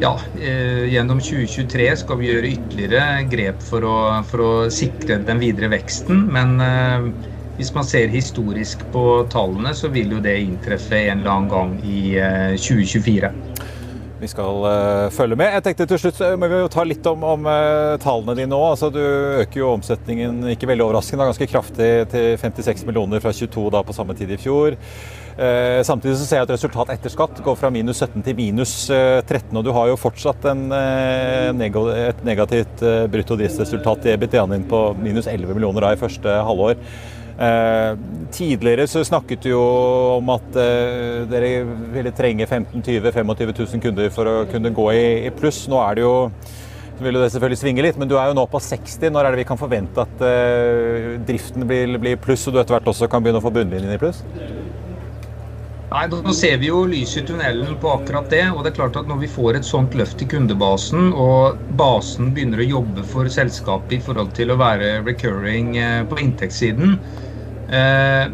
ja, 0.00 0.10
gjennom 0.90 1.20
2023 1.22 1.86
skal 2.00 2.18
vi 2.20 2.28
gjøre 2.28 2.50
ytterligere 2.56 3.22
grep 3.32 3.62
for 3.64 3.86
å, 3.86 3.94
for 4.28 4.44
å 4.44 4.50
sikre 4.72 5.20
den 5.24 5.40
videre 5.40 5.70
veksten. 5.72 6.26
Men 6.34 6.56
hvis 7.56 7.72
man 7.76 7.86
ser 7.88 8.12
historisk 8.12 8.84
på 8.92 9.06
tallene, 9.32 9.72
så 9.76 9.92
vil 9.94 10.16
jo 10.16 10.20
det 10.24 10.36
inntreffe 10.42 11.00
en 11.06 11.22
eller 11.22 11.34
annen 11.36 11.52
gang 11.52 11.76
i 11.86 12.16
2024 12.60 13.32
vi 14.24 14.30
skal 14.32 14.64
uh, 14.64 15.12
følge 15.14 15.36
med. 15.38 15.52
Jeg 15.56 15.64
tenkte 15.66 15.86
til 15.90 16.00
slutt 16.00 16.20
må 16.40 16.48
vi 16.50 16.60
jo 16.62 16.70
ta 16.72 16.84
litt 16.86 17.04
om, 17.10 17.26
om 17.34 17.48
uh, 17.48 17.96
tallene 18.02 18.36
dine 18.38 18.56
òg. 18.56 18.74
Altså, 18.74 18.90
du 18.94 19.02
øker 19.42 19.60
jo 19.60 19.72
omsetningen 19.74 20.40
ikke 20.54 20.68
veldig 20.70 20.86
overraskende, 20.86 21.28
ganske 21.28 21.50
kraftig 21.50 21.90
til 22.12 22.38
56 22.40 22.86
millioner 22.88 23.22
fra 23.24 23.34
22 23.34 23.68
da, 23.74 23.84
på 23.84 23.96
samme 23.96 24.16
tid 24.18 24.32
i 24.34 24.40
fjor. 24.40 24.78
Uh, 25.34 25.80
samtidig 25.86 26.16
så 26.20 26.28
ser 26.28 26.40
jeg 26.40 26.48
at 26.48 26.54
resultat 26.54 26.92
etter 26.94 27.12
skatt 27.12 27.42
går 27.44 27.58
fra 27.58 27.72
minus 27.74 28.00
17 28.04 28.22
til 28.26 28.38
minus 28.38 28.76
13. 28.88 29.50
Og 29.52 29.66
du 29.66 29.72
har 29.76 29.90
jo 29.90 30.00
fortsatt 30.00 30.46
en, 30.52 30.68
neg 31.58 31.80
et 31.94 32.24
negativt 32.26 32.84
uh, 32.86 33.04
bruttodriftsresultat 33.12 34.08
i 34.08 34.14
EBITDA-en 34.16 34.56
din 34.56 34.70
på 34.70 34.86
minus 35.00 35.28
11 35.30 35.52
millioner 35.52 35.88
da, 35.88 35.92
i 35.94 36.00
første 36.00 36.40
halvår. 36.48 36.78
Eh, 37.34 37.96
tidligere 38.30 38.86
så 38.86 39.00
snakket 39.04 39.42
du 39.42 39.48
jo 39.50 39.62
om 40.20 40.28
at 40.36 40.58
eh, 40.60 41.24
dere 41.26 41.64
ville 41.90 42.12
trenge 42.14 42.46
15 42.46 42.78
20 42.78 43.10
25 43.10 43.54
000 43.58 43.82
kunder 43.82 44.12
for 44.14 44.30
å 44.30 44.34
kunne 44.50 44.70
gå 44.74 44.84
i, 44.94 45.32
pluss. 45.34 45.64
Nå 45.70 45.80
er 45.82 45.98
det 45.98 46.06
jo 46.06 46.14
så 46.94 47.02
vil 47.02 47.16
det 47.18 47.32
selvfølgelig 47.34 47.58
svinge 47.58 47.82
litt, 47.82 47.96
men 47.98 48.06
du 48.06 48.14
er 48.14 48.28
jo 48.30 48.36
nå 48.38 48.44
på 48.46 48.60
60. 48.62 49.08
Når 49.10 49.26
er 49.26 49.34
det 49.34 49.40
vi 49.40 49.48
kan 49.48 49.58
forvente 49.58 50.04
at 50.04 50.20
eh, 50.22 51.16
driften 51.26 51.66
blir, 51.66 52.14
pluss, 52.22 52.46
og 52.46 52.54
du 52.54 52.60
etter 52.62 52.76
hvert 52.76 52.92
også 52.92 53.10
kan 53.10 53.24
begynne 53.24 53.42
å 53.42 53.44
få 53.44 53.50
bunnlinjen 53.56 53.96
i 53.96 53.98
pluss? 53.98 54.22
Nei, 55.90 56.04
Nå 56.10 56.32
ser 56.34 56.54
vi 56.62 56.70
jo 56.70 56.84
lyset 56.90 57.24
i 57.24 57.26
tunnelen 57.32 57.74
på 57.82 57.90
akkurat 57.96 58.30
det. 58.30 58.44
og 58.52 58.62
det 58.62 58.70
er 58.70 58.78
klart 58.78 58.96
at 58.98 59.10
Når 59.10 59.20
vi 59.24 59.32
får 59.34 59.58
et 59.58 59.66
sånt 59.66 59.98
løft 59.98 60.22
i 60.22 60.30
kundebasen, 60.30 61.10
og 61.18 61.58
basen 61.74 62.30
begynner 62.34 62.62
å 62.62 62.70
jobbe 62.78 63.02
for 63.10 63.26
selskapet 63.26 63.98
i 63.98 64.02
forhold 64.06 64.30
til 64.38 64.54
å 64.54 64.60
være 64.62 65.00
recurring 65.02 65.74
på 66.10 66.22
inntektssiden, 66.22 67.00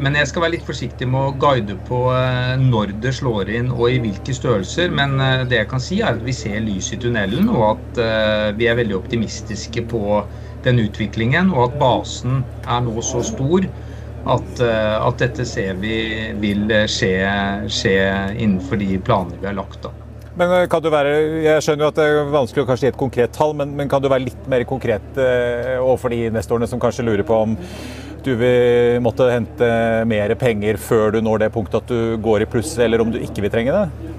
men 0.00 0.16
jeg 0.18 0.28
skal 0.30 0.44
være 0.44 0.54
litt 0.56 0.66
forsiktig 0.66 1.06
med 1.10 1.20
å 1.20 1.34
guide 1.40 1.76
på 1.88 2.00
eh, 2.14 2.54
når 2.60 2.94
det 3.04 3.12
slår 3.18 3.50
inn 3.60 3.70
og 3.72 3.86
i 3.90 4.00
hvilke 4.02 4.34
størrelser. 4.36 4.92
Men 4.94 5.16
eh, 5.22 5.44
det 5.50 5.60
jeg 5.60 5.70
kan 5.70 5.82
si 5.82 6.00
er 6.02 6.16
at 6.16 6.24
vi 6.26 6.34
ser 6.36 6.58
lys 6.64 6.90
i 6.94 6.98
tunnelen, 7.00 7.50
og 7.52 7.64
at 7.70 8.00
vi 8.58 8.66
er 8.70 8.78
veldig 8.78 8.96
optimistiske 8.98 9.84
på 9.90 10.22
den 10.64 10.82
utviklingen. 10.82 11.52
Og 11.54 11.68
at 11.68 11.78
basen 11.80 12.42
er 12.66 12.82
nå 12.84 13.04
så 13.04 13.22
stor 13.26 13.68
at, 14.30 14.60
at 14.60 15.22
dette 15.22 15.46
ser 15.48 15.78
vi 15.80 15.94
vil 16.42 16.66
skje, 16.90 17.14
skje, 17.72 17.96
innenfor 18.36 18.80
de 18.80 18.98
planene 19.04 19.40
vi 19.40 19.48
har 19.48 19.56
lagt. 19.56 19.80
da. 19.86 19.94
Men 20.40 20.68
kan 20.72 20.82
du 20.82 20.90
være, 20.92 21.14
Jeg 21.42 21.64
skjønner 21.64 21.84
jo 21.84 21.88
at 21.90 21.96
det 21.98 22.04
er 22.06 22.28
vanskelig 22.32 22.64
å 22.64 22.68
kanskje 22.68 22.86
gi 22.86 22.92
et 22.92 23.00
konkret 23.00 23.32
tall, 23.34 23.54
men, 23.56 23.72
men, 23.76 23.88
kan 23.90 24.02
du 24.02 24.10
være 24.12 24.28
litt 24.28 24.46
mer 24.48 24.66
konkret 24.68 25.18
overfor 25.80 26.12
de 26.12 26.26
investorene 26.28 26.68
som 26.70 26.82
kanskje 26.82 27.06
lurer 27.08 27.26
på 27.26 27.40
om 27.48 27.56
du 28.24 28.34
vil 28.40 29.00
måtte 29.04 29.28
hente 29.32 29.70
mer 30.08 30.34
penger 30.40 30.78
før 30.80 31.16
du 31.16 31.20
når 31.24 31.44
det 31.44 31.52
punktet 31.54 31.82
at 31.82 31.90
du 31.92 32.16
går 32.22 32.44
i 32.44 32.50
pluss, 32.50 32.76
eller 32.78 33.02
om 33.02 33.12
du 33.12 33.20
ikke 33.20 33.44
vil 33.44 33.52
trenge 33.52 33.74
det? 33.74 34.10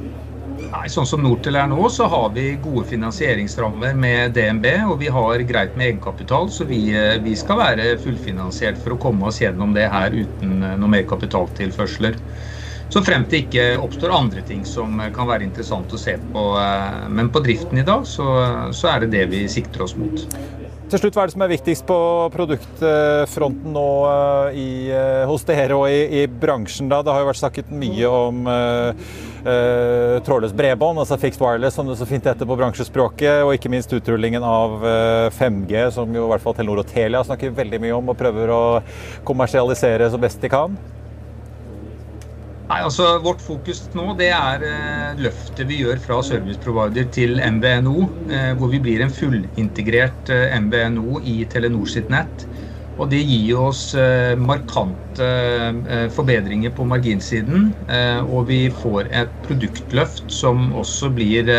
Nei, 0.72 0.88
Sånn 0.92 1.08
som 1.08 1.24
Nortel 1.24 1.58
er 1.60 1.68
nå, 1.68 1.82
så 1.92 2.06
har 2.12 2.30
vi 2.36 2.54
gode 2.64 2.86
finansieringsrammer 2.88 3.98
med 3.98 4.32
DNB. 4.38 4.68
Og 4.88 4.96
vi 5.02 5.10
har 5.12 5.44
greit 5.50 5.76
med 5.76 5.90
egenkapital, 5.90 6.48
så 6.54 6.68
vi, 6.70 6.80
eh, 6.96 7.20
vi 7.24 7.36
skal 7.36 7.60
være 7.60 7.98
fullfinansiert 8.00 8.80
for 8.80 8.96
å 8.96 9.02
komme 9.02 9.28
oss 9.28 9.42
gjennom 9.42 9.76
det 9.76 9.90
her 9.92 10.16
uten 10.16 10.64
eh, 10.64 10.78
noe 10.80 10.94
mer 10.96 11.04
kapitaltilførsler. 11.10 12.16
Så 12.92 13.04
frem 13.04 13.28
til 13.28 13.44
ikke 13.44 13.68
oppstår 13.84 14.16
andre 14.16 14.44
ting 14.48 14.64
som 14.68 14.98
kan 15.16 15.28
være 15.28 15.48
interessant 15.48 15.92
å 15.92 16.00
se 16.00 16.16
på. 16.32 16.48
Eh, 16.64 17.04
men 17.20 17.34
på 17.36 17.44
driften 17.44 17.84
i 17.84 17.88
dag 17.88 18.08
så, 18.08 18.32
så 18.72 18.94
er 18.96 19.04
det 19.04 19.14
det 19.18 19.28
vi 19.36 19.46
sikter 19.52 19.84
oss 19.88 19.98
mot. 20.00 20.24
Til 20.92 21.00
slutt, 21.00 21.16
Hva 21.16 21.24
er 21.24 21.30
det 21.30 21.34
som 21.38 21.44
er 21.46 21.52
viktigst 21.54 21.86
på 21.88 21.98
produktfronten 22.34 23.72
nå 23.72 23.84
eh, 24.10 24.58
i, 24.60 24.72
eh, 24.92 25.22
hos 25.30 25.46
dere 25.48 25.78
og 25.80 25.86
i, 25.88 26.02
i, 26.20 26.26
bransjen? 26.28 26.90
da? 26.92 27.00
Det 27.00 27.14
har 27.14 27.24
jo 27.24 27.30
vært 27.30 27.40
snakket 27.40 27.70
mye 27.72 28.10
om 28.12 28.42
uh, 28.52 29.08
uh, 29.48 30.18
trådløst 30.28 30.58
bredbånd, 30.60 31.00
altså 31.00 31.16
fixed 31.22 31.40
wireless, 31.40 31.80
som 31.80 31.88
det 31.88 31.96
så 31.96 32.10
fint 32.10 32.28
heter 32.28 32.50
på 32.50 32.60
bransjespråket. 32.60 33.46
Og 33.46 33.56
ikke 33.56 33.72
minst 33.72 33.96
utrullingen 33.96 34.44
av 34.44 34.82
uh, 34.84 35.32
5G, 35.40 35.88
som 35.96 36.12
jo 36.12 36.28
i 36.28 36.34
hvert 36.34 36.44
fall 36.44 36.60
Telenor 36.60 36.84
og 36.84 36.92
Telia 36.92 37.24
snakker 37.24 37.56
veldig 37.56 37.80
mye 37.86 37.96
om 37.96 38.12
og 38.12 38.20
prøver 38.20 38.52
å 38.52 38.64
kommersialisere 39.24 40.12
så 40.12 40.20
best 40.20 40.44
de 40.44 40.52
kan. 40.52 40.76
Nei, 42.72 42.86
altså 42.88 43.18
Vårt 43.20 43.42
fokus 43.44 43.82
nå 43.98 44.14
det 44.16 44.30
er 44.32 44.62
eh, 44.64 45.18
løftet 45.20 45.68
vi 45.68 45.82
gjør 45.82 46.00
fra 46.00 46.22
serviceprovider 46.24 47.10
til 47.12 47.42
MVNO. 47.44 48.06
Eh, 48.32 48.54
hvor 48.56 48.72
vi 48.72 48.80
blir 48.80 49.04
en 49.04 49.12
fullintegrert 49.12 50.32
eh, 50.32 50.56
MVNO 50.56 51.20
i 51.28 51.42
Telenor 51.52 51.90
sitt 51.92 52.08
nett. 52.14 52.46
Og 52.96 53.10
det 53.12 53.20
gir 53.26 53.58
oss 53.58 53.96
markante 54.38 55.28
forbedringer 56.14 56.74
på 56.76 56.84
marginsiden. 56.86 57.72
Og 58.28 58.44
vi 58.50 58.60
får 58.82 59.08
et 59.24 59.32
produktløft 59.48 60.28
som 60.30 60.68
også 60.78 61.10
blir 61.16 61.50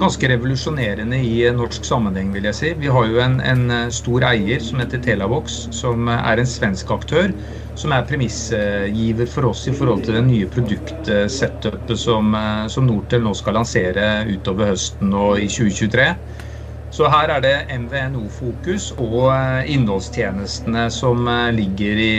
ganske 0.00 0.30
revolusjonerende 0.30 1.18
i 1.26 1.50
norsk 1.52 1.84
sammenheng, 1.84 2.30
vil 2.32 2.48
jeg 2.48 2.56
si. 2.56 2.72
Vi 2.80 2.88
har 2.94 3.10
jo 3.10 3.20
en, 3.20 3.40
en 3.42 3.92
stor 3.92 4.24
eier 4.30 4.62
som 4.64 4.80
heter 4.80 5.02
Telavox, 5.04 5.66
som 5.82 6.08
er 6.14 6.40
en 6.40 6.48
svensk 6.48 6.94
aktør 6.96 7.34
som 7.80 7.94
er 7.96 8.04
premissgiver 8.08 9.28
for 9.30 9.50
oss 9.50 9.64
i 9.70 9.74
forhold 9.76 10.04
til 10.04 10.18
det 10.18 10.26
nye 10.26 10.48
produktsetupet 10.52 11.96
som, 11.98 12.34
eh, 12.36 12.66
som 12.72 12.86
Nortel 12.86 13.24
nå 13.24 13.32
skal 13.36 13.56
lansere 13.56 14.26
utover 14.28 14.74
høsten 14.74 15.14
og 15.16 15.40
i 15.40 15.48
2023. 15.48 16.06
Så 16.90 17.06
her 17.06 17.30
er 17.30 17.42
det 17.44 17.54
MVNO-fokus 17.78 18.90
og 18.98 19.30
eh, 19.32 19.72
innholdstjenestene 19.76 20.88
som 20.92 21.24
eh, 21.30 21.48
ligger 21.56 22.04
i, 22.04 22.14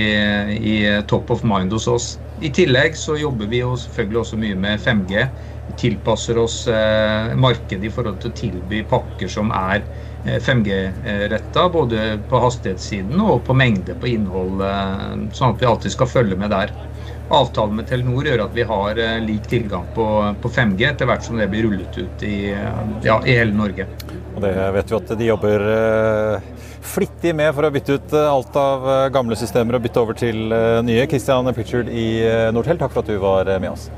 i, 0.57 0.75
top 1.11 1.29
of 1.35 1.45
mind 1.45 1.75
hos 1.77 1.87
oss. 1.91 2.11
I 2.41 2.49
tillegg 2.55 2.97
så 2.97 3.19
jobber 3.19 3.51
vi 3.51 3.61
jo 3.61 3.75
selvfølgelig 3.77 4.21
også 4.23 4.41
mye 4.41 4.57
med 4.57 4.81
5G. 4.81 5.25
Vi 5.69 5.75
tilpasser 5.77 6.39
oss 6.41 6.63
markedet 7.37 7.85
i 7.85 7.91
forhold 7.93 8.17
til 8.19 8.31
å 8.31 8.35
tilby 8.35 8.79
pakker 8.89 9.29
som 9.29 9.53
er 9.53 9.85
5G-retta, 10.25 11.63
eh, 11.63 11.71
både 11.71 12.19
på 12.29 12.39
hastighetssiden 12.39 13.21
og 13.21 13.43
på 13.45 13.53
mengde 13.53 13.95
på 13.99 14.07
innhold, 14.07 14.61
eh, 14.61 15.27
sånn 15.33 15.55
at 15.55 15.61
vi 15.61 15.69
alltid 15.69 15.95
skal 15.95 16.07
følge 16.07 16.37
med 16.37 16.51
der. 16.53 16.73
Avtalen 17.31 17.77
med 17.79 17.87
Telenor 17.87 18.27
gjør 18.27 18.43
at 18.45 18.55
vi 18.55 18.65
har 18.67 18.99
eh, 18.99 19.19
lik 19.23 19.47
tilgang 19.49 19.87
på, 19.95 20.07
på 20.41 20.51
5G 20.51 20.89
etter 20.89 21.09
hvert 21.09 21.25
som 21.25 21.39
det 21.39 21.47
blir 21.51 21.65
rullet 21.67 21.97
ut 21.97 22.25
i, 22.27 22.51
ja, 23.03 23.21
i 23.25 23.37
hele 23.39 23.55
Norge. 23.55 23.87
Og 24.35 24.41
Det 24.43 24.53
vet 24.77 24.91
vi 24.91 24.99
at 24.99 25.15
de 25.17 25.27
jobber 25.27 25.65
flittig 26.81 27.33
med 27.35 27.51
for 27.55 27.67
å 27.67 27.71
bytte 27.73 27.97
ut 27.97 28.13
alt 28.19 28.55
av 28.57 28.87
gamle 29.13 29.35
systemer 29.37 29.77
og 29.77 29.83
bytte 29.83 30.01
over 30.01 30.17
til 30.17 30.53
nye. 30.85 31.07
Christian 31.09 31.51
Pritchard 31.53 31.91
i 31.91 32.23
Nortel, 32.55 32.79
takk 32.79 32.93
for 32.93 33.03
at 33.03 33.11
du 33.11 33.19
var 33.21 33.51
med 33.59 33.73
oss. 33.73 33.89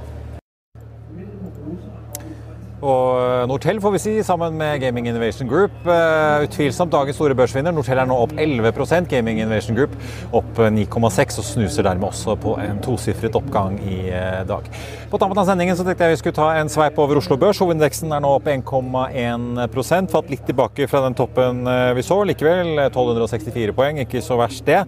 Og 2.84 3.16
eh, 3.16 3.46
Nortel 3.48 3.80
får 3.80 3.94
vi 3.96 4.02
si, 4.02 4.14
sammen 4.28 4.58
med 4.60 4.82
Gaming 4.84 5.08
Innovation 5.08 5.48
Group. 5.48 5.76
Uh, 5.88 6.44
utvilsomt 6.44 6.92
dagens 6.92 7.16
store 7.16 7.36
børsvinner. 7.38 7.72
Nortel 7.72 8.02
er 8.02 8.10
nå 8.10 8.18
opp 8.26 8.34
11% 8.36 9.08
Gaming 9.12 9.40
Innovation 9.40 9.78
Group 9.78 9.96
opp 10.36 10.60
9,6 10.60 11.40
og 11.40 11.48
snuser 11.48 11.88
dermed 11.88 12.10
også 12.10 12.36
på 12.44 12.58
en 12.60 12.82
tosifret 12.84 13.38
oppgang 13.40 13.78
i 13.88 14.12
dag. 14.48 14.68
På 15.12 15.20
tampen 15.22 15.40
av 15.40 15.48
sendingen 15.48 15.78
så 15.78 15.86
tenkte 15.86 16.08
jeg 16.08 16.16
vi 16.16 16.20
skulle 16.20 16.38
ta 16.38 16.50
en 16.60 16.72
sveip 16.72 17.00
over 17.00 17.22
Oslo 17.22 17.38
Børs. 17.40 17.62
Hovedindeksen 17.64 18.12
er 18.12 18.24
nå 18.24 18.34
opp 18.40 18.50
1,1% 18.52 20.12
fatt 20.12 20.32
litt 20.34 20.44
tilbake 20.50 20.88
fra 20.92 21.04
den 21.06 21.16
toppen 21.18 21.64
vi 21.96 22.04
så. 22.06 22.20
Likevel 22.28 22.74
1264 22.90 23.76
poeng, 23.78 24.02
ikke 24.04 24.24
så 24.26 24.38
verst 24.42 24.68
det. 24.68 24.82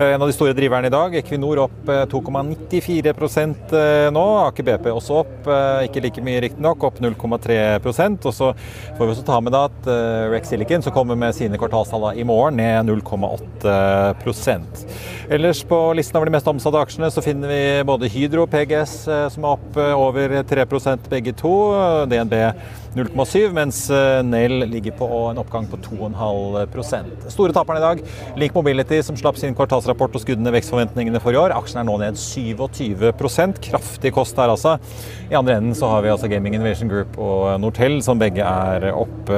En 0.00 0.18
av 0.18 0.26
de 0.26 0.34
store 0.34 0.56
driverne 0.56 0.90
i 0.90 0.94
dag, 0.94 1.14
Equinor 1.20 1.62
opp 1.66 1.92
2,94% 2.12 3.76
nå. 4.16 4.26
Aker 4.46 4.66
BP 4.66 4.90
også 4.94 5.20
opp, 5.22 5.50
ikke 5.86 6.04
like 6.08 6.24
mye 6.24 6.42
riktignok, 6.48 6.88
opp 6.90 7.02
0,3 7.04 7.35
0,3% 7.36 8.26
Og 8.26 8.34
så 8.34 8.52
får 8.96 9.02
vi 9.02 9.10
også 9.12 9.26
ta 9.26 9.40
med 9.42 9.52
da 9.54 9.64
at 9.68 9.90
uh, 9.90 10.30
Rex 10.32 10.50
Silicon, 10.52 10.82
som 10.84 10.94
kommer 10.94 11.18
med 11.18 11.34
sine 11.36 11.58
kvartalstall 11.60 12.16
i 12.16 12.24
morgen, 12.26 12.56
ned 12.60 12.90
0,8% 12.90 14.86
Ellers 15.30 15.62
på 15.66 15.78
listen 15.98 16.16
over 16.18 16.28
de 16.28 16.36
mest 16.36 16.48
omsatte 16.50 16.80
aksjene 16.80 17.10
så 17.10 17.22
finner 17.24 17.50
vi 17.50 17.62
både 17.86 18.10
Hydro 18.12 18.44
og 18.44 18.50
PGS 18.52 18.92
eh, 19.10 19.24
som 19.34 19.42
er 19.42 19.56
opp 19.56 19.78
eh, 19.80 19.94
over 19.98 20.36
3% 20.46 21.08
begge 21.10 21.32
to. 21.34 21.50
DNB 22.06 22.34
0,7, 22.96 23.50
mens 23.52 23.80
Nell 24.24 24.62
ligger 24.70 24.94
på 24.96 25.08
en 25.30 25.40
oppgang 25.42 25.66
på 25.68 25.76
2,5 25.84 27.28
Store 27.28 27.52
taperne 27.52 27.82
i 27.82 27.84
dag, 27.84 28.00
Link 28.40 28.54
Mobility 28.56 29.02
som 29.04 29.18
slapp 29.18 29.36
sin 29.40 29.56
kvartalsrapport 29.58 30.16
og 30.16 30.22
skudde 30.22 30.54
vekstforventningene 30.54 31.20
for 31.20 31.36
i 31.36 31.40
år. 31.40 31.52
Aksjen 31.58 31.82
er 31.82 31.88
nå 31.88 31.98
ned 32.00 32.16
27% 32.20 33.60
Kraftig 33.66 34.14
kost 34.16 34.38
der, 34.38 34.54
altså. 34.54 34.76
I 35.28 35.36
andre 35.36 35.58
enden 35.58 35.76
så 35.76 35.90
har 35.90 36.06
vi 36.06 36.12
altså 36.14 36.30
Gaming 36.30 36.56
Innovation 36.56 36.88
Group 36.88 37.18
og 37.26 37.60
Nortel, 37.62 37.98
som 38.04 38.20
begge 38.20 38.46
er 38.46 38.88
opp 38.92 39.30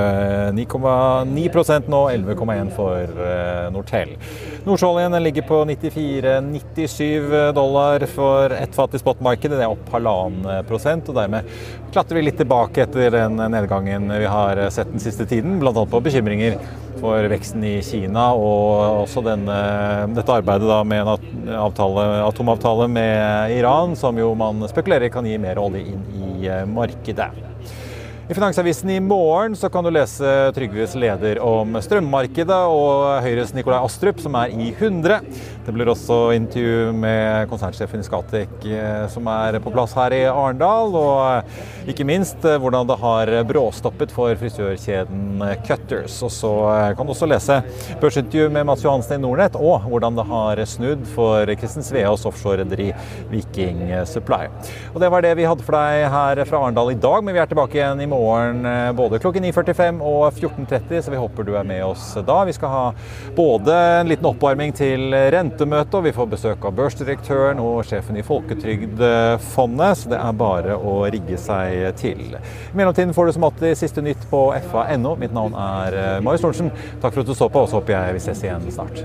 9,9% 0.54 1.88
nå, 1.90 2.02
11,1 2.12 2.72
for 2.76 3.22
eh, 3.24 3.68
Nortel. 3.74 4.14
Nordsjøoljen 4.68 5.16
ligger 5.24 5.46
på 5.48 5.62
94-97 5.70 7.52
dollar 7.56 8.04
for 8.12 8.52
ett 8.56 8.74
fat 8.76 8.94
i 8.94 9.00
spotmarkedet. 9.00 9.56
Det 9.56 9.64
er 9.66 9.72
opp 9.72 9.88
halvannen 9.94 10.66
prosent, 10.68 11.08
og 11.08 11.16
dermed 11.18 11.48
klatrer 11.94 12.20
vi 12.20 12.26
litt 12.28 12.38
tilbake 12.40 12.84
etter 12.84 13.14
den 13.14 13.40
nedgangen 13.52 14.12
vi 14.12 14.28
har 14.28 14.60
sett 14.74 14.92
den 14.92 15.02
siste 15.02 15.26
tiden, 15.28 15.58
bl.a. 15.62 15.72
på 15.72 16.02
bekymringer 16.04 16.58
for 16.98 17.28
veksten 17.30 17.64
i 17.66 17.76
Kina 17.86 18.30
og 18.34 19.04
også 19.04 19.22
denne, 19.26 19.58
dette 20.16 20.38
arbeidet 20.40 20.80
med 20.88 21.04
en 21.04 21.58
avtale, 21.58 22.06
atomavtale 22.26 22.88
med 22.90 23.54
Iran, 23.58 23.96
som 23.98 24.18
jo 24.18 24.32
man 24.38 24.66
spekulerer 24.70 25.12
kan 25.12 25.28
gi 25.28 25.38
mer 25.40 25.60
olje 25.62 25.86
inn 25.94 26.02
i 26.18 26.50
markedet. 26.74 27.47
I 28.30 28.34
Finansavisen 28.34 28.90
i 28.90 29.00
morgen 29.00 29.54
så 29.56 29.70
kan 29.72 29.84
du 29.84 29.88
lese 29.88 30.28
Trygves 30.52 30.92
leder 31.00 31.38
om 31.40 31.78
strømmarkedet 31.80 32.58
og 32.68 33.22
Høyres 33.24 33.54
Nikolai 33.56 33.78
Astrup, 33.80 34.18
som 34.20 34.34
er 34.36 34.52
i 34.52 34.66
100. 34.74 35.22
Det 35.64 35.72
blir 35.72 35.88
også 35.88 36.34
intervju 36.36 36.90
med 36.92 37.48
konsernsjefen 37.48 38.04
i 38.04 38.04
Skatek, 38.04 38.52
eh, 38.68 39.06
som 39.08 39.30
er 39.32 39.56
på 39.64 39.72
plass 39.72 39.94
her 39.96 40.12
i 40.12 40.18
Arendal. 40.28 40.92
Og 41.00 41.88
ikke 41.88 42.04
minst 42.08 42.44
eh, 42.44 42.58
hvordan 42.60 42.90
det 42.90 42.98
har 43.00 43.32
bråstoppet 43.48 44.12
for 44.12 44.36
frisørkjeden 44.42 45.40
Cutters. 45.64 46.20
Og 46.28 46.34
så 46.36 46.52
eh, 46.74 46.90
kan 46.98 47.08
du 47.08 47.14
også 47.14 47.30
lese 47.32 47.58
børsintervju 48.04 48.52
med 48.52 48.68
Mats 48.68 48.84
Johansen 48.84 49.16
i 49.16 49.22
Nordnett, 49.24 49.56
og 49.56 49.88
hvordan 49.88 50.20
det 50.20 50.28
har 50.28 50.64
snudd 50.68 51.08
for 51.14 51.48
Kristen 51.56 51.86
Sveaas 51.86 52.28
offshorerederi 52.28 52.90
Viking 53.32 53.86
Supply. 54.04 54.52
Og 54.92 55.00
det 55.00 55.12
var 55.16 55.24
det 55.24 55.32
vi 55.40 55.48
hadde 55.48 55.64
for 55.64 55.80
deg 55.80 56.04
her 56.12 56.44
fra 56.44 56.60
Arendal 56.66 56.92
i 56.92 57.00
dag, 57.08 57.24
men 57.24 57.32
vi 57.32 57.44
er 57.46 57.48
tilbake 57.48 57.80
igjen 57.80 58.04
i 58.04 58.04
morgen 58.04 58.17
morgen 58.18 58.66
eh, 58.66 58.92
både 58.92 59.18
klokken 59.22 59.44
9.45 59.44 60.00
og 60.02 60.32
14.30, 60.32 61.00
så 61.04 61.12
vi 61.12 61.20
håper 61.20 61.46
du 61.46 61.54
er 61.56 61.66
med 61.66 61.84
oss 61.86 62.10
da. 62.26 62.40
Vi 62.48 62.54
skal 62.56 62.72
ha 62.72 62.84
både 63.36 63.76
en 64.00 64.10
liten 64.10 64.26
oppvarming 64.28 64.74
til 64.76 65.14
rentemøtet, 65.34 65.94
og 65.98 66.06
vi 66.08 66.14
får 66.16 66.30
besøk 66.34 66.66
av 66.68 66.76
børsdirektøren 66.78 67.62
og 67.62 67.84
sjefen 67.88 68.18
i 68.18 68.26
Folketrygdfondet, 68.26 70.02
så 70.02 70.12
det 70.12 70.20
er 70.20 70.38
bare 70.42 70.76
å 70.78 70.98
rigge 71.06 71.38
seg 71.40 71.88
til. 72.00 72.24
I 72.34 72.76
mellomtiden 72.78 73.14
får 73.16 73.28
du 73.30 73.36
som 73.38 73.48
alltid 73.48 73.78
siste 73.78 74.04
nytt 74.04 74.28
på 74.30 74.48
fa.no. 74.72 75.16
Mitt 75.20 75.34
navn 75.36 75.56
er 75.58 75.98
eh, 76.02 76.20
Marius 76.24 76.46
Thorensen. 76.46 76.74
Takk 77.02 77.14
for 77.14 77.24
at 77.24 77.30
du 77.30 77.36
så 77.38 77.50
på, 77.50 77.64
og 77.64 77.70
så 77.70 77.80
håper 77.80 77.98
jeg 77.98 78.18
vi 78.18 78.24
ses 78.28 78.46
igjen 78.46 78.70
snart. 78.74 79.04